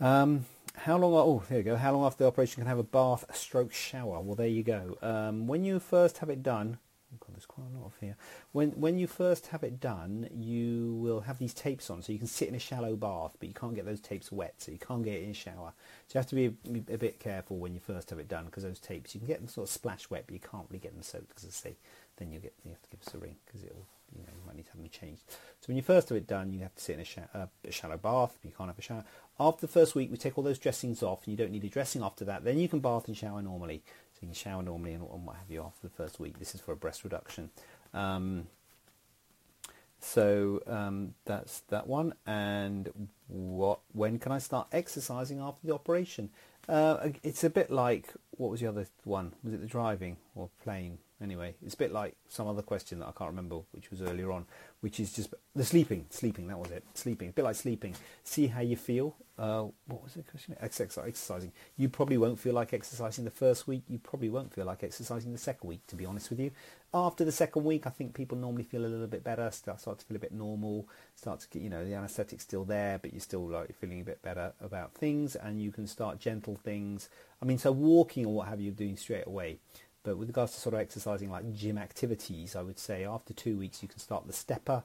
Um, 0.01 0.47
how 0.75 0.97
long? 0.97 1.13
Oh, 1.15 1.43
there 1.49 1.59
you 1.59 1.65
go. 1.65 1.77
How 1.77 1.93
long 1.93 2.05
after 2.05 2.25
the 2.25 2.29
operation 2.29 2.63
can 2.63 2.67
I 2.67 2.71
have 2.71 2.79
a 2.79 2.85
bath, 2.85 3.25
a 3.29 3.35
stroke 3.35 3.73
shower? 3.73 4.21
Well, 4.21 4.37
there 4.37 4.47
you 4.47 4.63
go. 4.63 4.97
Um, 5.03 5.47
when 5.47 5.65
you 5.65 5.79
first 5.81 6.19
have 6.19 6.31
it 6.31 6.43
done, 6.43 6.79
oh 7.13 7.17
God, 7.21 7.35
there's 7.35 7.47
quite 7.47 7.67
a 7.73 7.79
lot 7.79 7.87
of 7.87 7.97
here. 8.01 8.17
When 8.53 8.71
when 8.73 8.99
you 8.99 9.07
first 9.07 9.49
have 9.49 9.63
it 9.63 9.81
done, 9.81 10.29
you 10.35 10.95
will 11.01 11.21
have 11.23 11.39
these 11.39 11.55
tapes 11.55 11.91
on, 11.91 12.03
so 12.03 12.13
you 12.13 12.19
can 12.19 12.29
sit 12.29 12.49
in 12.49 12.55
a 12.55 12.59
shallow 12.59 12.97
bath, 12.97 13.37
but 13.39 13.49
you 13.49 13.55
can't 13.55 13.75
get 13.75 13.87
those 13.87 14.01
tapes 14.01 14.31
wet, 14.31 14.55
so 14.59 14.73
you 14.73 14.79
can't 14.79 15.05
get 15.05 15.15
it 15.15 15.25
in 15.25 15.31
a 15.31 15.35
shower. 15.35 15.73
So 16.07 16.19
you 16.19 16.21
have 16.21 16.29
to 16.29 16.35
be 16.35 16.47
a, 16.47 16.95
a 16.95 16.99
bit 16.99 17.19
careful 17.21 17.59
when 17.59 17.75
you 17.75 17.81
first 17.81 18.11
have 18.11 18.19
it 18.19 18.29
done, 18.29 18.47
because 18.47 18.63
those 18.63 18.81
tapes 18.81 19.15
you 19.15 19.21
can 19.21 19.29
get 19.29 19.39
them 19.41 19.49
sort 19.49 19.69
of 19.69 19.73
splash 19.73 20.11
wet, 20.11 20.25
but 20.27 20.35
you 20.35 20.41
can't 20.41 20.67
really 20.69 20.81
get 20.81 20.95
them 20.95 21.03
soaked, 21.03 21.29
because 21.29 21.55
say 21.55 21.77
then 22.17 22.31
you 22.31 22.41
get 22.41 22.55
you 22.65 22.71
have 22.71 22.83
to 22.83 22.89
give 22.91 23.01
us 23.07 23.15
a 23.15 23.19
ring 23.19 23.37
because 23.47 23.63
it'll 23.63 23.87
you 24.15 24.23
know 24.23 24.33
you 24.33 24.47
might 24.47 24.57
need 24.57 24.65
to 24.65 24.73
have 24.73 24.81
them 24.81 24.89
changed. 24.91 25.23
So 25.29 25.67
when 25.67 25.77
you 25.77 25.83
first 25.83 26.09
have 26.09 26.17
it 26.19 26.27
done, 26.27 26.53
you 26.53 26.61
have 26.61 26.75
to 26.75 26.83
sit 26.83 26.95
in 26.95 27.01
a, 27.01 27.05
sh- 27.05 27.19
uh, 27.35 27.47
a 27.67 27.71
shallow 27.71 27.97
bath. 27.97 28.39
But 28.41 28.49
you 28.49 28.55
can't 28.57 28.71
have 28.71 28.79
a 28.79 28.83
shower. 28.83 29.05
After 29.39 29.67
the 29.67 29.73
first 29.73 29.95
week, 29.95 30.11
we 30.11 30.17
take 30.17 30.37
all 30.37 30.45
those 30.45 30.59
dressings 30.59 31.03
off, 31.03 31.27
and 31.27 31.33
you 31.33 31.37
don't 31.37 31.53
need 31.53 31.65
a 31.65 31.69
dressing 31.69 32.03
after 32.03 32.25
that. 32.25 32.43
Then 32.45 32.59
you 32.59 32.69
can 32.69 32.81
bath 32.81 33.07
and 33.07 33.17
shower 33.17 33.43
normally. 33.43 33.83
So 34.19 34.27
you 34.27 34.29
can 34.29 34.35
shower 34.35 34.63
normally 34.63 34.95
and, 34.95 35.05
what 35.05 35.37
have 35.37 35.49
you 35.49 35.63
after 35.63 35.87
the 35.87 35.95
first 35.95 36.19
week. 36.19 36.41
This 36.41 36.53
is 36.55 36.61
for 36.61 36.73
a 36.73 36.77
breast 36.77 37.05
reduction. 37.05 37.51
Um, 37.95 38.49
so 40.01 40.61
um, 40.67 41.15
that's 41.25 41.61
that 41.69 41.87
one. 41.87 42.15
And 42.27 43.09
what? 43.29 43.79
When 43.93 44.19
can 44.19 44.33
I 44.33 44.39
start 44.39 44.67
exercising 44.73 45.39
after 45.39 45.65
the 45.65 45.75
operation? 45.75 46.31
Uh, 46.69 47.11
it's 47.23 47.45
a 47.45 47.51
bit 47.51 47.71
like 47.71 48.13
what 48.33 48.51
was 48.51 48.61
the 48.61 48.67
other 48.67 48.87
one? 49.05 49.35
Was 49.45 49.55
it 49.55 49.61
the 49.61 49.67
driving 49.69 50.17
or 50.35 50.51
playing? 50.65 50.99
Anyway, 51.21 51.55
it's 51.65 51.75
a 51.75 51.79
bit 51.79 51.93
like 51.93 52.15
some 52.29 52.47
other 52.47 52.63
question 52.63 53.01
that 53.01 53.09
I 53.09 53.13
can't 53.13 53.31
remember, 53.31 53.57
which 53.73 53.91
was 53.91 54.01
earlier 54.01 54.31
on, 54.31 54.47
which 54.81 55.01
is 55.01 55.13
just 55.13 55.35
the 55.57 55.65
sleeping. 55.65 56.07
Sleeping, 56.11 56.47
that 56.47 56.59
was 56.59 56.71
it. 56.71 56.85
Sleeping. 56.95 57.31
a 57.31 57.33
bit 57.33 57.45
like 57.45 57.57
sleeping. 57.57 57.97
See 58.23 58.47
how 58.47 58.61
you 58.61 58.77
feel. 58.77 59.17
Uh, 59.37 59.67
what 59.87 60.05
was 60.05 60.15
the 60.15 60.23
question? 60.23 60.57
Exercising. 60.61 61.53
You 61.77 61.89
probably 61.89 62.19
won't 62.19 62.39
feel 62.39 62.55
like 62.55 62.73
exercising 62.73 63.25
the 63.25 63.33
first 63.33 63.67
week. 63.67 63.83
You 63.89 63.99
probably 63.99 64.29
won't 64.29 64.55
feel 64.55 64.65
like 64.65 64.85
exercising 64.85 65.33
the 65.33 65.39
second 65.39 65.69
week, 65.69 65.85
to 65.89 65.97
be 65.97 66.07
honest 66.07 66.31
with 66.31 66.39
you. 66.39 66.53
After 66.95 67.25
the 67.25 67.33
second 67.33 67.65
week, 67.65 67.87
I 67.87 67.91
think 67.91 68.15
people 68.15 68.39
normally 68.39 68.63
feel 68.63 68.85
a 68.85 68.87
little 68.87 69.07
bit 69.09 69.25
better, 69.25 69.51
start, 69.51 69.81
start 69.81 69.99
to 69.99 70.07
feel 70.07 70.17
a 70.17 70.21
bit 70.21 70.33
normal, 70.33 70.89
start 71.17 71.41
to 71.41 71.49
get, 71.49 71.63
you 71.63 71.69
know, 71.69 71.85
the 71.85 71.95
anaesthetic's 71.95 72.45
still 72.45 72.65
there, 72.65 72.99
but 72.99 73.13
you're 73.13 73.21
still 73.21 73.47
like 73.47 73.75
feeling 73.77 74.01
a 74.01 74.05
bit 74.05 74.23
better 74.23 74.53
about 74.61 74.95
things, 74.95 75.35
and 75.35 75.61
you 75.61 75.73
can 75.73 75.89
start 75.89 76.21
gentle 76.21 76.55
things. 76.55 77.09
I 77.43 77.45
mean, 77.45 77.59
so 77.59 77.73
walking 77.73 78.25
or 78.27 78.35
what 78.35 78.49
have 78.49 78.61
you, 78.61 78.71
doing 78.71 78.97
straight 78.97 79.27
away. 79.27 79.59
But 80.03 80.17
with 80.17 80.29
regards 80.29 80.53
to 80.55 80.61
sort 80.61 80.75
of 80.75 80.81
exercising 80.81 81.31
like 81.31 81.53
gym 81.55 81.79
activities, 81.79 82.57
I 82.57 82.63
would 82.63 82.79
say 82.79 83.05
after 83.05 83.35
two 83.35 83.59
weeks 83.59 83.83
you 83.83 83.89
can 83.89 83.99
start 83.99 84.27
the 84.27 84.33
stepper, 84.33 84.83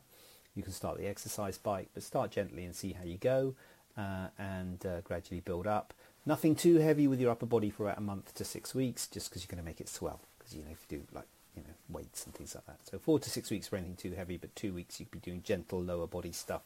you 0.56 0.64
can 0.64 0.74
start 0.74 0.98
the 0.98 1.08
exercise 1.08 1.58
bike, 1.58 1.90
but 1.94 2.04
start 2.04 2.32
gently 2.32 2.66
and 2.66 2.76
see 2.76 2.94
how 2.94 3.04
you 3.04 3.18
go 3.18 3.56
uh, 3.98 4.28
and 4.38 4.86
uh, 4.86 5.02
gradually 5.02 5.40
build 5.40 5.68
up. 5.68 5.94
Nothing 6.26 6.56
too 6.56 6.78
heavy 6.78 7.08
with 7.08 7.20
your 7.20 7.32
upper 7.32 7.46
body 7.46 7.70
for 7.70 7.84
about 7.84 7.98
a 7.98 8.02
month 8.02 8.34
to 8.36 8.46
six 8.46 8.74
weeks, 8.74 9.08
just 9.08 9.30
because 9.30 9.44
you're 9.44 9.54
going 9.54 9.64
to 9.64 9.70
make 9.70 9.82
it 9.82 9.90
swell. 9.90 10.22
Because 10.38 10.56
you 10.56 10.64
know 10.64 10.72
if 10.72 10.86
you 10.90 10.98
do 10.98 11.04
like 11.14 11.28
you 11.56 11.64
know 11.64 11.74
weights 11.90 12.26
and 12.26 12.34
things 12.34 12.56
like 12.56 12.66
that. 12.66 12.80
So 12.90 12.98
four 12.98 13.20
to 13.20 13.30
six 13.30 13.52
weeks 13.52 13.68
for 13.68 13.76
anything 13.76 13.96
too 13.96 14.14
heavy, 14.14 14.38
but 14.38 14.56
two 14.56 14.74
weeks 14.74 15.00
you 15.00 15.06
could 15.06 15.22
be 15.22 15.32
doing 15.32 15.44
gentle 15.44 15.82
lower 15.82 16.08
body 16.08 16.32
stuff 16.32 16.62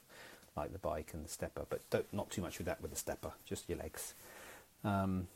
like 0.56 0.74
the 0.74 0.80
bike 0.80 1.12
and 1.14 1.24
the 1.24 1.30
stepper, 1.30 1.66
but 1.70 1.82
not 2.12 2.30
too 2.32 2.42
much 2.42 2.58
with 2.58 2.66
that 2.66 2.82
with 2.82 2.92
the 2.92 2.98
stepper, 2.98 3.32
just 3.46 3.70
your 3.70 3.78
legs. 3.78 4.14
Um, 4.84 5.28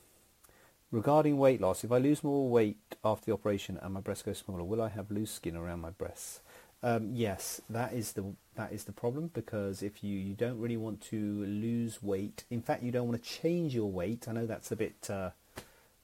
Regarding 0.92 1.38
weight 1.38 1.62
loss, 1.62 1.86
if 1.86 1.92
I 1.92 2.00
lose 2.00 2.22
more 2.22 2.50
weight 2.50 2.98
after 3.04 3.26
the 3.26 3.34
operation 3.34 3.80
and 3.82 3.94
my 3.94 4.02
breasts 4.02 4.24
go 4.24 4.34
smaller, 4.34 4.64
will 4.64 4.82
I 4.82 4.90
have 4.90 5.10
loose 5.10 5.32
skin 5.32 5.56
around 5.56 5.80
my 5.80 5.92
breasts? 5.92 6.42
Um, 6.84 7.12
yes, 7.14 7.62
that 7.70 7.94
is 7.94 8.14
the 8.14 8.26
that 8.56 8.74
is 8.74 8.84
the 8.84 8.92
problem 8.92 9.32
because 9.34 9.82
if 9.82 10.04
you, 10.04 10.18
you 10.18 10.34
don't 10.34 10.60
really 10.60 10.76
want 10.76 11.00
to 11.04 11.46
lose 11.46 12.04
weight, 12.04 12.44
in 12.50 12.62
fact, 12.62 12.84
you 12.84 12.92
don't 12.92 13.08
want 13.08 13.24
to 13.24 13.30
change 13.30 13.74
your 13.74 13.90
weight. 13.90 14.28
I 14.28 14.34
know 14.34 14.46
that's 14.46 14.72
a 14.72 14.76
bit 14.76 15.08
uh, 15.10 15.30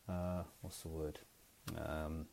uh, 0.08 0.44
what's 0.62 0.82
the 0.82 0.88
word? 0.88 1.20
Um, 1.78 2.28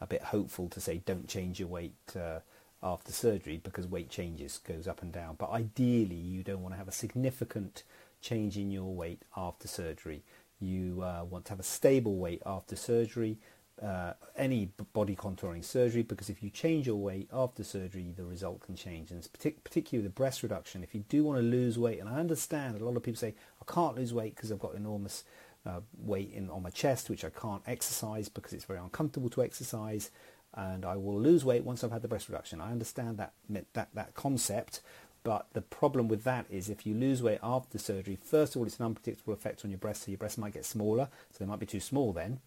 a 0.00 0.06
bit 0.06 0.22
hopeful 0.22 0.68
to 0.70 0.80
say 0.80 1.00
don't 1.04 1.28
change 1.28 1.60
your 1.60 1.68
weight 1.68 1.94
uh, 2.16 2.40
after 2.82 3.12
surgery 3.12 3.60
because 3.62 3.86
weight 3.86 4.10
changes 4.10 4.58
goes 4.58 4.88
up 4.88 5.00
and 5.02 5.12
down. 5.12 5.36
But 5.38 5.50
ideally, 5.50 6.16
you 6.16 6.42
don't 6.42 6.62
want 6.62 6.74
to 6.74 6.78
have 6.78 6.88
a 6.88 6.92
significant 6.92 7.84
change 8.20 8.56
in 8.56 8.70
your 8.70 8.92
weight 8.92 9.22
after 9.36 9.68
surgery. 9.68 10.22
You 10.62 11.02
uh, 11.02 11.24
want 11.28 11.46
to 11.46 11.50
have 11.50 11.60
a 11.60 11.64
stable 11.64 12.16
weight 12.16 12.42
after 12.46 12.76
surgery, 12.76 13.38
uh, 13.82 14.12
any 14.36 14.70
body 14.92 15.16
contouring 15.16 15.64
surgery, 15.64 16.02
because 16.02 16.30
if 16.30 16.42
you 16.42 16.50
change 16.50 16.86
your 16.86 16.96
weight 16.96 17.28
after 17.32 17.64
surgery, 17.64 18.14
the 18.16 18.24
result 18.24 18.60
can 18.60 18.76
change. 18.76 19.10
And 19.10 19.20
partic- 19.22 19.64
particularly 19.64 20.06
the 20.06 20.12
breast 20.12 20.42
reduction, 20.42 20.84
if 20.84 20.94
you 20.94 21.04
do 21.08 21.24
want 21.24 21.38
to 21.38 21.42
lose 21.42 21.78
weight, 21.78 21.98
and 21.98 22.08
I 22.08 22.20
understand 22.20 22.80
a 22.80 22.84
lot 22.84 22.96
of 22.96 23.02
people 23.02 23.18
say, 23.18 23.34
I 23.60 23.72
can't 23.72 23.96
lose 23.96 24.14
weight 24.14 24.36
because 24.36 24.52
I've 24.52 24.60
got 24.60 24.74
enormous 24.76 25.24
uh, 25.66 25.80
weight 25.98 26.32
in 26.32 26.48
on 26.50 26.62
my 26.62 26.70
chest, 26.70 27.10
which 27.10 27.24
I 27.24 27.30
can't 27.30 27.62
exercise 27.66 28.28
because 28.28 28.52
it's 28.52 28.64
very 28.64 28.78
uncomfortable 28.78 29.30
to 29.30 29.42
exercise, 29.42 30.10
and 30.54 30.84
I 30.84 30.96
will 30.96 31.18
lose 31.18 31.44
weight 31.44 31.64
once 31.64 31.82
I've 31.82 31.92
had 31.92 32.02
the 32.02 32.08
breast 32.08 32.28
reduction. 32.28 32.60
I 32.60 32.70
understand 32.70 33.18
that 33.18 33.32
that 33.48 33.88
that 33.94 34.14
concept, 34.14 34.80
but 35.24 35.46
the 35.52 35.62
problem 35.62 36.08
with 36.08 36.24
that 36.24 36.46
is 36.50 36.68
if 36.68 36.86
you 36.86 36.94
lose 36.94 37.22
weight 37.22 37.38
after 37.42 37.78
surgery, 37.78 38.18
first 38.22 38.54
of 38.54 38.60
all, 38.60 38.66
it's 38.66 38.78
an 38.78 38.86
unpredictable 38.86 39.32
effect 39.32 39.64
on 39.64 39.70
your 39.70 39.78
breast, 39.78 40.04
so 40.04 40.10
your 40.10 40.18
breasts 40.18 40.38
might 40.38 40.54
get 40.54 40.64
smaller, 40.64 41.08
so 41.30 41.38
they 41.38 41.48
might 41.48 41.60
be 41.60 41.66
too 41.66 41.80
small 41.80 42.12
then. 42.12 42.40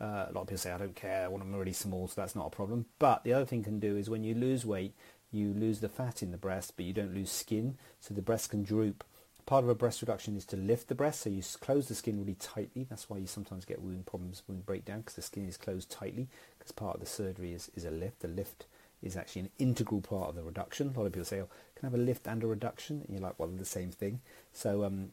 Uh, 0.00 0.26
a 0.28 0.32
lot 0.32 0.42
of 0.42 0.46
people 0.46 0.58
say, 0.58 0.70
I 0.70 0.78
don't 0.78 0.94
care, 0.94 1.24
I 1.24 1.28
want 1.28 1.42
them 1.42 1.54
really 1.54 1.72
small, 1.72 2.06
so 2.06 2.20
that's 2.20 2.36
not 2.36 2.46
a 2.46 2.50
problem. 2.50 2.86
But 2.98 3.24
the 3.24 3.32
other 3.32 3.46
thing 3.46 3.64
can 3.64 3.80
do 3.80 3.96
is 3.96 4.08
when 4.10 4.22
you 4.22 4.34
lose 4.34 4.64
weight, 4.64 4.94
you 5.32 5.52
lose 5.52 5.80
the 5.80 5.88
fat 5.88 6.22
in 6.22 6.30
the 6.30 6.36
breast, 6.36 6.74
but 6.76 6.86
you 6.86 6.92
don't 6.92 7.14
lose 7.14 7.30
skin, 7.30 7.76
so 8.00 8.14
the 8.14 8.22
breast 8.22 8.50
can 8.50 8.62
droop. 8.62 9.04
Part 9.46 9.64
of 9.64 9.70
a 9.70 9.74
breast 9.74 10.02
reduction 10.02 10.36
is 10.36 10.44
to 10.46 10.56
lift 10.56 10.88
the 10.88 10.94
breast, 10.94 11.22
so 11.22 11.30
you 11.30 11.42
close 11.60 11.88
the 11.88 11.94
skin 11.94 12.20
really 12.20 12.34
tightly. 12.34 12.86
That's 12.88 13.08
why 13.08 13.16
you 13.16 13.26
sometimes 13.26 13.64
get 13.64 13.80
wound 13.80 14.06
problems, 14.06 14.42
wound 14.46 14.66
breakdown, 14.66 15.00
because 15.00 15.14
the 15.14 15.22
skin 15.22 15.48
is 15.48 15.56
closed 15.56 15.90
tightly, 15.90 16.28
because 16.58 16.72
part 16.72 16.94
of 16.94 17.00
the 17.00 17.06
surgery 17.06 17.54
is, 17.54 17.70
is 17.74 17.86
a 17.86 17.90
lift. 17.90 18.20
The 18.20 18.28
lift 18.28 18.66
is 19.02 19.16
actually 19.16 19.42
an 19.42 19.50
integral 19.58 20.00
part 20.00 20.30
of 20.30 20.34
the 20.34 20.42
reduction. 20.42 20.92
A 20.94 20.98
lot 20.98 21.06
of 21.06 21.12
people 21.12 21.24
say, 21.24 21.40
oh, 21.40 21.48
can 21.76 21.86
I 21.86 21.90
have 21.90 21.94
a 21.94 22.02
lift 22.02 22.26
and 22.26 22.42
a 22.42 22.46
reduction? 22.46 23.02
And 23.02 23.10
you're 23.10 23.22
like, 23.22 23.38
well, 23.38 23.48
they're 23.48 23.58
the 23.58 23.64
same 23.64 23.90
thing. 23.90 24.20
So 24.52 24.84
um, 24.84 25.10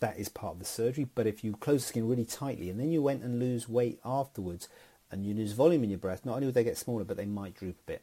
that 0.00 0.18
is 0.18 0.28
part 0.28 0.54
of 0.54 0.58
the 0.58 0.64
surgery. 0.64 1.06
But 1.14 1.26
if 1.26 1.44
you 1.44 1.52
close 1.54 1.82
the 1.82 1.88
skin 1.88 2.08
really 2.08 2.24
tightly 2.24 2.70
and 2.70 2.80
then 2.80 2.90
you 2.90 3.02
went 3.02 3.22
and 3.22 3.38
lose 3.38 3.68
weight 3.68 4.00
afterwards 4.04 4.68
and 5.10 5.26
you 5.26 5.34
lose 5.34 5.52
volume 5.52 5.84
in 5.84 5.90
your 5.90 5.98
breast, 5.98 6.24
not 6.24 6.36
only 6.36 6.46
would 6.46 6.54
they 6.54 6.64
get 6.64 6.78
smaller, 6.78 7.04
but 7.04 7.16
they 7.16 7.26
might 7.26 7.54
droop 7.54 7.76
a 7.80 7.90
bit. 7.92 8.02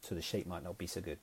So 0.00 0.14
the 0.14 0.22
shape 0.22 0.46
might 0.46 0.64
not 0.64 0.78
be 0.78 0.86
so 0.86 1.00
good. 1.00 1.18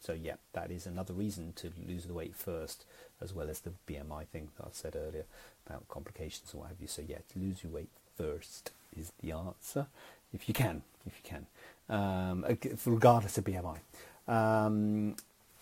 So 0.00 0.12
yeah, 0.12 0.34
that 0.52 0.70
is 0.70 0.86
another 0.86 1.12
reason 1.12 1.52
to 1.56 1.72
lose 1.86 2.04
the 2.04 2.14
weight 2.14 2.36
first, 2.36 2.84
as 3.20 3.34
well 3.34 3.50
as 3.50 3.60
the 3.60 3.72
BMI 3.88 4.26
thing 4.28 4.48
that 4.56 4.66
I 4.66 4.70
said 4.72 4.96
earlier 4.96 5.24
about 5.66 5.88
complications 5.88 6.52
and 6.52 6.60
what 6.60 6.68
have 6.68 6.80
you. 6.80 6.86
So 6.86 7.02
yeah, 7.06 7.18
to 7.32 7.38
lose 7.38 7.62
your 7.62 7.72
weight 7.72 7.90
first 8.16 8.70
is 8.96 9.12
the 9.20 9.32
answer, 9.32 9.86
if 10.32 10.48
you 10.48 10.54
can, 10.54 10.82
if 11.06 11.14
you 11.22 11.28
can 11.28 11.46
um, 11.88 12.44
regardless 12.86 13.38
of 13.38 13.44
BMI. 13.44 13.78
Um, 14.26 15.16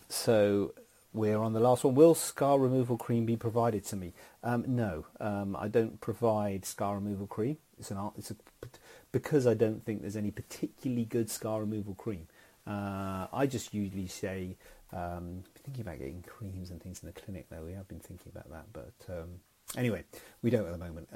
so 0.08 0.74
we're 1.12 1.38
on 1.38 1.52
the 1.52 1.60
last 1.60 1.84
one. 1.84 1.94
Will 1.94 2.14
scar 2.14 2.58
removal 2.58 2.96
cream 2.96 3.26
be 3.26 3.36
provided 3.36 3.84
to 3.86 3.96
me? 3.96 4.12
Um, 4.42 4.64
no, 4.66 5.06
um, 5.20 5.56
I 5.56 5.68
don't 5.68 6.00
provide 6.00 6.64
scar 6.64 6.96
removal 6.96 7.26
cream. 7.26 7.58
It's 7.78 7.90
an 7.90 7.96
art. 7.96 8.14
it's 8.16 8.30
a, 8.30 8.36
because 9.12 9.46
I 9.46 9.54
don't 9.54 9.84
think 9.84 10.00
there's 10.00 10.16
any 10.16 10.30
particularly 10.30 11.04
good 11.04 11.30
scar 11.30 11.60
removal 11.60 11.94
cream. 11.94 12.26
Uh, 12.66 13.26
I 13.32 13.46
just 13.46 13.72
usually 13.72 14.08
say 14.08 14.56
um, 14.92 15.44
thinking 15.62 15.82
about 15.82 15.98
getting 15.98 16.22
creams 16.26 16.70
and 16.70 16.82
things 16.82 17.02
in 17.02 17.06
the 17.06 17.12
clinic. 17.12 17.46
Though 17.50 17.62
we 17.64 17.72
have 17.74 17.86
been 17.86 18.00
thinking 18.00 18.32
about 18.34 18.50
that, 18.50 18.66
but 18.72 19.14
um, 19.14 19.28
anyway, 19.76 20.04
we 20.42 20.50
don't 20.50 20.66
at 20.66 20.72
the 20.72 20.78
moment. 20.78 21.08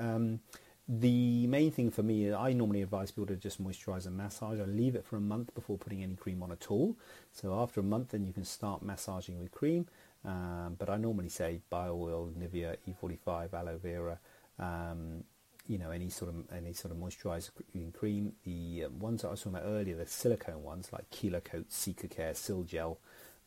The 0.92 1.46
main 1.46 1.70
thing 1.70 1.92
for 1.92 2.02
me, 2.02 2.34
I 2.34 2.52
normally 2.52 2.82
advise 2.82 3.12
people 3.12 3.26
to 3.26 3.36
just 3.36 3.62
moisturize 3.62 4.06
and 4.06 4.16
massage. 4.16 4.58
I 4.58 4.64
leave 4.64 4.96
it 4.96 5.04
for 5.04 5.14
a 5.14 5.20
month 5.20 5.54
before 5.54 5.78
putting 5.78 6.02
any 6.02 6.16
cream 6.16 6.42
on 6.42 6.50
at 6.50 6.68
all. 6.68 6.96
So 7.32 7.54
after 7.60 7.78
a 7.78 7.84
month, 7.84 8.08
then 8.08 8.24
you 8.24 8.32
can 8.32 8.44
start 8.44 8.82
massaging 8.82 9.38
with 9.38 9.52
cream. 9.52 9.86
Um, 10.24 10.74
but 10.80 10.90
I 10.90 10.96
normally 10.96 11.28
say 11.28 11.60
bio 11.70 11.94
oil, 11.94 12.32
Nivea, 12.36 12.76
E45, 12.88 13.54
aloe 13.54 13.78
vera, 13.78 14.18
um, 14.58 15.22
you 15.68 15.78
know, 15.78 15.92
any 15.92 16.08
sort 16.08 16.34
of 16.34 16.52
any 16.52 16.72
sort 16.72 16.90
of 16.90 16.98
moisturizing 16.98 17.94
cream. 17.94 18.32
The 18.44 18.86
um, 18.86 18.98
ones 18.98 19.22
that 19.22 19.28
I 19.28 19.30
was 19.30 19.42
talking 19.42 19.58
about 19.60 19.68
earlier, 19.68 19.94
the 19.94 20.06
silicone 20.06 20.64
ones 20.64 20.92
like 20.92 21.08
Kelo-cote, 21.10 22.10
Care, 22.10 22.34
Sil 22.34 22.64
Gel, 22.64 22.98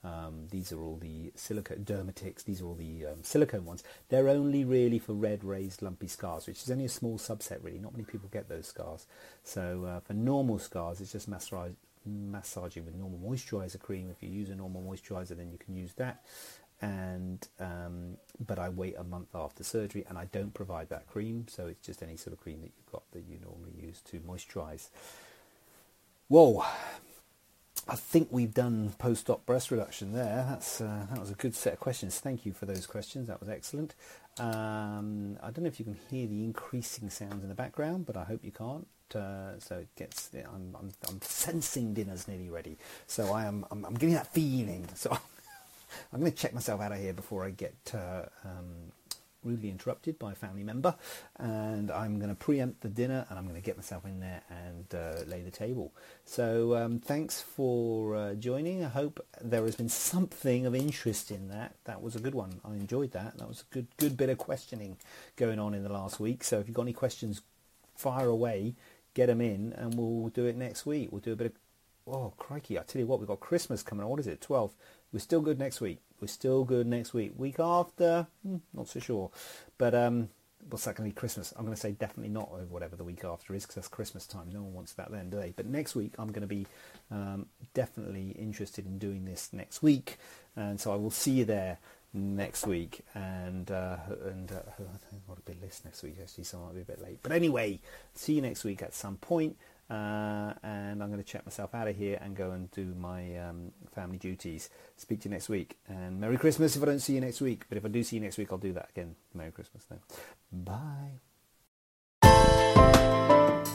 um, 0.04 0.48
these 0.50 0.72
are 0.74 0.82
all 0.82 0.98
the 0.98 1.32
silicone 1.36 1.86
Dermatix. 1.86 2.44
These 2.44 2.62
are 2.62 2.66
all 2.66 2.76
the 2.76 3.06
um, 3.06 3.24
silicone 3.24 3.66
ones. 3.66 3.84
They're 4.10 4.28
only 4.28 4.66
really 4.66 5.00
for 5.00 5.14
red 5.14 5.44
raised 5.44 5.82
lumpy 5.82 6.08
scars, 6.08 6.46
which 6.46 6.62
is 6.62 6.70
only 6.70 6.86
a 6.86 6.90
small 6.90 7.18
subset. 7.18 7.64
Really, 7.64 7.80
not 7.80 7.94
many 7.94 8.04
people 8.04 8.30
get 8.32 8.50
those 8.50 8.68
scars. 8.68 9.08
So 9.44 9.86
uh, 9.86 10.00
for 10.02 10.14
normal 10.14 10.60
scars, 10.60 11.00
it's 11.00 11.14
just 11.14 11.28
massaging 11.30 12.86
with 12.86 12.96
normal 12.96 13.20
moisturizer 13.20 13.80
cream. 13.80 14.10
If 14.10 14.22
you 14.22 14.30
use 14.30 14.50
a 14.50 14.56
normal 14.56 14.82
moisturizer, 14.82 15.38
then 15.38 15.52
you 15.52 15.58
can 15.58 15.76
use 15.76 15.94
that. 15.94 16.24
and 16.84 17.48
um, 17.62 18.18
but 18.46 18.60
I 18.60 18.68
wait 18.68 18.96
a 18.98 19.04
month 19.06 19.30
after 19.34 19.64
surgery, 19.64 20.06
and 20.10 20.18
I 20.18 20.26
don't 20.26 20.54
provide 20.54 20.90
that 20.90 21.08
cream, 21.08 21.46
so 21.50 21.68
it's 21.68 21.86
just 21.86 22.04
any 22.04 22.18
sort 22.18 22.34
of 22.34 22.42
cream 22.42 22.60
that 22.62 22.72
you've 22.76 22.92
got 22.92 23.04
that 23.12 23.24
you 23.30 23.38
normally 23.42 23.72
use 23.82 24.02
to 24.12 24.20
moisturise. 24.20 24.90
Whoa, 26.28 26.66
I 27.88 27.96
think 27.96 28.30
we've 28.32 28.54
done 28.54 28.94
post-op 28.98 29.46
breast 29.46 29.70
reduction 29.70 30.14
there. 30.14 30.46
That's 30.48 30.80
uh, 30.80 31.06
that 31.10 31.20
was 31.20 31.32
a 31.32 31.36
good 31.36 31.54
set 31.54 31.74
of 31.74 31.80
questions. 31.80 32.18
Thank 32.18 32.46
you 32.46 32.54
for 32.54 32.66
those 32.66 32.86
questions. 32.86 33.28
That 33.28 33.42
was 33.42 33.50
excellent. 33.50 33.94
Um, 34.40 35.38
I 35.44 35.52
don't 35.52 35.64
know 35.64 35.68
if 35.68 35.80
you 35.80 35.86
can 35.86 36.00
hear 36.10 36.26
the 36.26 36.44
increasing 36.44 37.10
sounds 37.10 37.44
in 37.44 37.50
the 37.50 37.56
background, 37.56 38.06
but 38.06 38.16
I 38.16 38.24
hope 38.24 38.44
you 38.44 38.52
can't. 38.52 38.88
Uh, 39.14 39.60
so 39.60 39.80
it 39.80 39.90
gets. 39.98 40.32
I'm, 40.34 40.76
I'm, 40.80 40.92
I'm 41.10 41.22
sensing 41.22 41.94
dinner's 41.94 42.28
nearly 42.28 42.50
ready. 42.50 42.78
So 43.06 43.34
I 43.34 43.46
am. 43.46 43.66
I'm, 43.70 43.84
I'm 43.84 43.96
getting 43.96 44.16
that 44.16 44.28
feeling. 44.28 44.88
So 44.96 45.12
I'm 46.14 46.22
going 46.22 46.32
to 46.32 46.38
check 46.38 46.54
myself 46.54 46.80
out 46.80 46.94
of 46.94 47.00
here 47.00 47.14
before 47.14 47.44
I 47.44 47.50
get 47.50 47.76
uh, 47.94 48.24
um, 48.46 48.93
rudely 49.44 49.70
interrupted 49.70 50.18
by 50.20 50.32
a 50.32 50.36
family 50.36 50.64
member, 50.64 50.96
and 51.38 51.92
I'm 51.92 52.18
going 52.18 52.30
to 52.30 52.36
preempt 52.36 52.82
the 52.82 52.90
dinner 52.90 53.26
and 53.30 53.38
I'm 53.38 53.46
going 53.46 53.60
to 53.60 53.66
get 53.66 53.78
myself 53.78 54.06
in 54.06 54.20
there 54.20 54.42
and 54.50 54.94
uh, 54.94 55.24
lay 55.28 55.42
the 55.42 55.52
table. 55.52 55.94
So 56.26 56.76
um, 56.76 57.00
thanks 57.00 57.42
for 57.42 58.16
uh, 58.16 58.34
joining. 58.36 58.84
I 58.84 58.90
hope 58.90 59.26
there 59.42 59.64
has 59.66 59.76
been 59.76 59.90
something 59.90 60.66
of 60.66 60.76
interest 60.76 61.32
in 61.32 61.50
that. 61.50 61.76
That 61.86 62.02
was 62.02 62.16
a 62.16 62.20
good 62.20 62.36
one. 62.36 62.62
I 62.66 62.74
enjoyed 62.74 63.12
that. 63.12 63.38
That 63.38 63.48
was 63.48 63.62
a 63.70 63.74
good 63.74 63.88
good 63.98 64.18
bit 64.18 64.30
of 64.30 64.38
questioning 64.38 64.98
going 65.36 65.60
on 65.60 65.74
in 65.74 65.84
the 65.84 65.92
last 65.92 66.20
week. 66.20 66.44
So 66.44 66.60
if 66.60 66.68
you've 66.68 66.76
got 66.76 66.84
any 66.84 66.94
questions, 66.94 67.42
fire 67.96 68.28
away, 68.28 68.76
get 69.14 69.28
them 69.28 69.42
in, 69.42 69.74
and 69.74 69.96
we'll 69.96 70.30
do 70.30 70.46
it 70.46 70.56
next 70.56 70.86
week. 70.86 71.10
We'll 71.12 71.22
do 71.22 71.34
a 71.34 71.36
bit 71.36 71.48
of 71.48 71.54
oh 72.08 72.34
crikey! 72.38 72.78
I 72.78 72.84
tell 72.84 73.00
you 73.00 73.08
what, 73.08 73.20
we've 73.20 73.28
got 73.28 73.40
Christmas 73.40 73.84
coming. 73.84 74.06
What 74.06 74.20
is 74.20 74.28
it? 74.28 74.42
12th. 74.42 74.74
We're 75.12 75.20
still 75.20 75.42
good 75.42 75.60
next 75.60 75.80
week. 75.80 76.00
We're 76.24 76.28
still 76.28 76.64
good 76.64 76.88
next 76.88 77.14
week. 77.14 77.34
Week 77.36 77.60
after, 77.60 78.28
hmm, 78.48 78.60
not 78.74 78.88
so 78.88 79.02
sure. 79.02 79.30
But 79.78 79.94
um, 79.94 80.30
what's 80.70 80.86
that 80.86 80.96
going 80.96 81.10
to 81.10 81.14
be? 81.14 81.20
Christmas. 81.20 81.54
I'm 81.58 81.66
going 81.66 81.76
to 81.76 81.82
say 81.82 81.92
definitely 81.92 82.32
not 82.32 82.50
over 82.50 82.64
whatever 82.64 82.96
the 82.96 83.04
week 83.04 83.26
after 83.26 83.54
is 83.54 83.64
because 83.64 83.76
that's 83.76 83.90
Christmas 83.90 84.26
time. 84.26 84.48
No 84.54 84.62
one 84.62 84.74
wants 84.74 84.94
that 84.94 85.12
then, 85.12 85.30
do 85.30 85.38
they? 85.38 85.50
But 85.54 85.66
next 85.66 85.96
week, 85.96 86.14
I'm 86.18 86.30
going 86.30 86.48
to 86.48 86.48
be 86.48 86.66
um, 87.12 87.48
definitely 87.74 88.30
interested 88.40 88.86
in 88.86 89.00
doing 89.00 89.26
this 89.26 89.50
next 89.52 89.84
week, 89.84 90.16
and 90.56 90.80
so 90.80 90.94
I 90.94 90.96
will 90.96 91.12
see 91.12 91.32
you 91.32 91.44
there 91.44 91.80
next 92.14 92.66
week. 92.66 93.02
And 93.14 93.70
uh, 93.70 93.98
and 94.24 94.50
uh, 94.50 94.60
I've 94.80 95.28
got 95.28 95.40
a 95.40 95.42
bit 95.42 95.62
list 95.62 95.84
next 95.84 96.04
week 96.04 96.16
actually, 96.22 96.46
so 96.46 96.58
I 96.58 96.68
might 96.68 96.76
be 96.76 96.82
a 96.84 96.86
bit 96.86 97.02
late. 97.02 97.20
But 97.22 97.34
anyway, 97.34 97.82
see 98.14 98.36
you 98.36 98.42
next 98.42 98.64
week 98.64 98.82
at 98.82 98.94
some 98.94 99.18
point. 99.18 99.58
Uh, 99.90 100.54
and 100.64 101.04
I'm 101.04 101.10
going 101.10 101.22
to 101.22 101.24
check 101.24 101.46
myself 101.46 101.76
out 101.76 101.88
of 101.88 101.96
here 101.96 102.18
and 102.22 102.36
go 102.36 102.52
and 102.52 102.70
do 102.72 102.94
my 102.98 103.38
um, 103.38 103.72
family 103.94 104.18
duties. 104.18 104.70
Speak 104.98 105.22
to 105.22 105.30
you 105.30 105.34
next 105.34 105.50
week. 105.50 105.78
And 105.88 106.20
Merry 106.20 106.38
Christmas 106.38 106.76
if 106.76 106.82
I 106.82 106.86
don't 106.86 107.00
see 107.00 107.14
you 107.14 107.22
next 107.22 107.42
week. 107.42 107.66
But 107.70 107.78
if 107.78 107.86
I 107.86 107.90
do 107.90 108.02
see 108.04 108.16
you 108.16 108.22
next 108.22 108.38
week, 108.38 108.48
I'll 108.52 108.58
do 108.58 108.74
that 108.74 108.90
again. 108.90 109.16
Merry 109.34 109.52
Christmas 109.52 109.86
then. 109.86 110.00
Bye. 110.52 111.20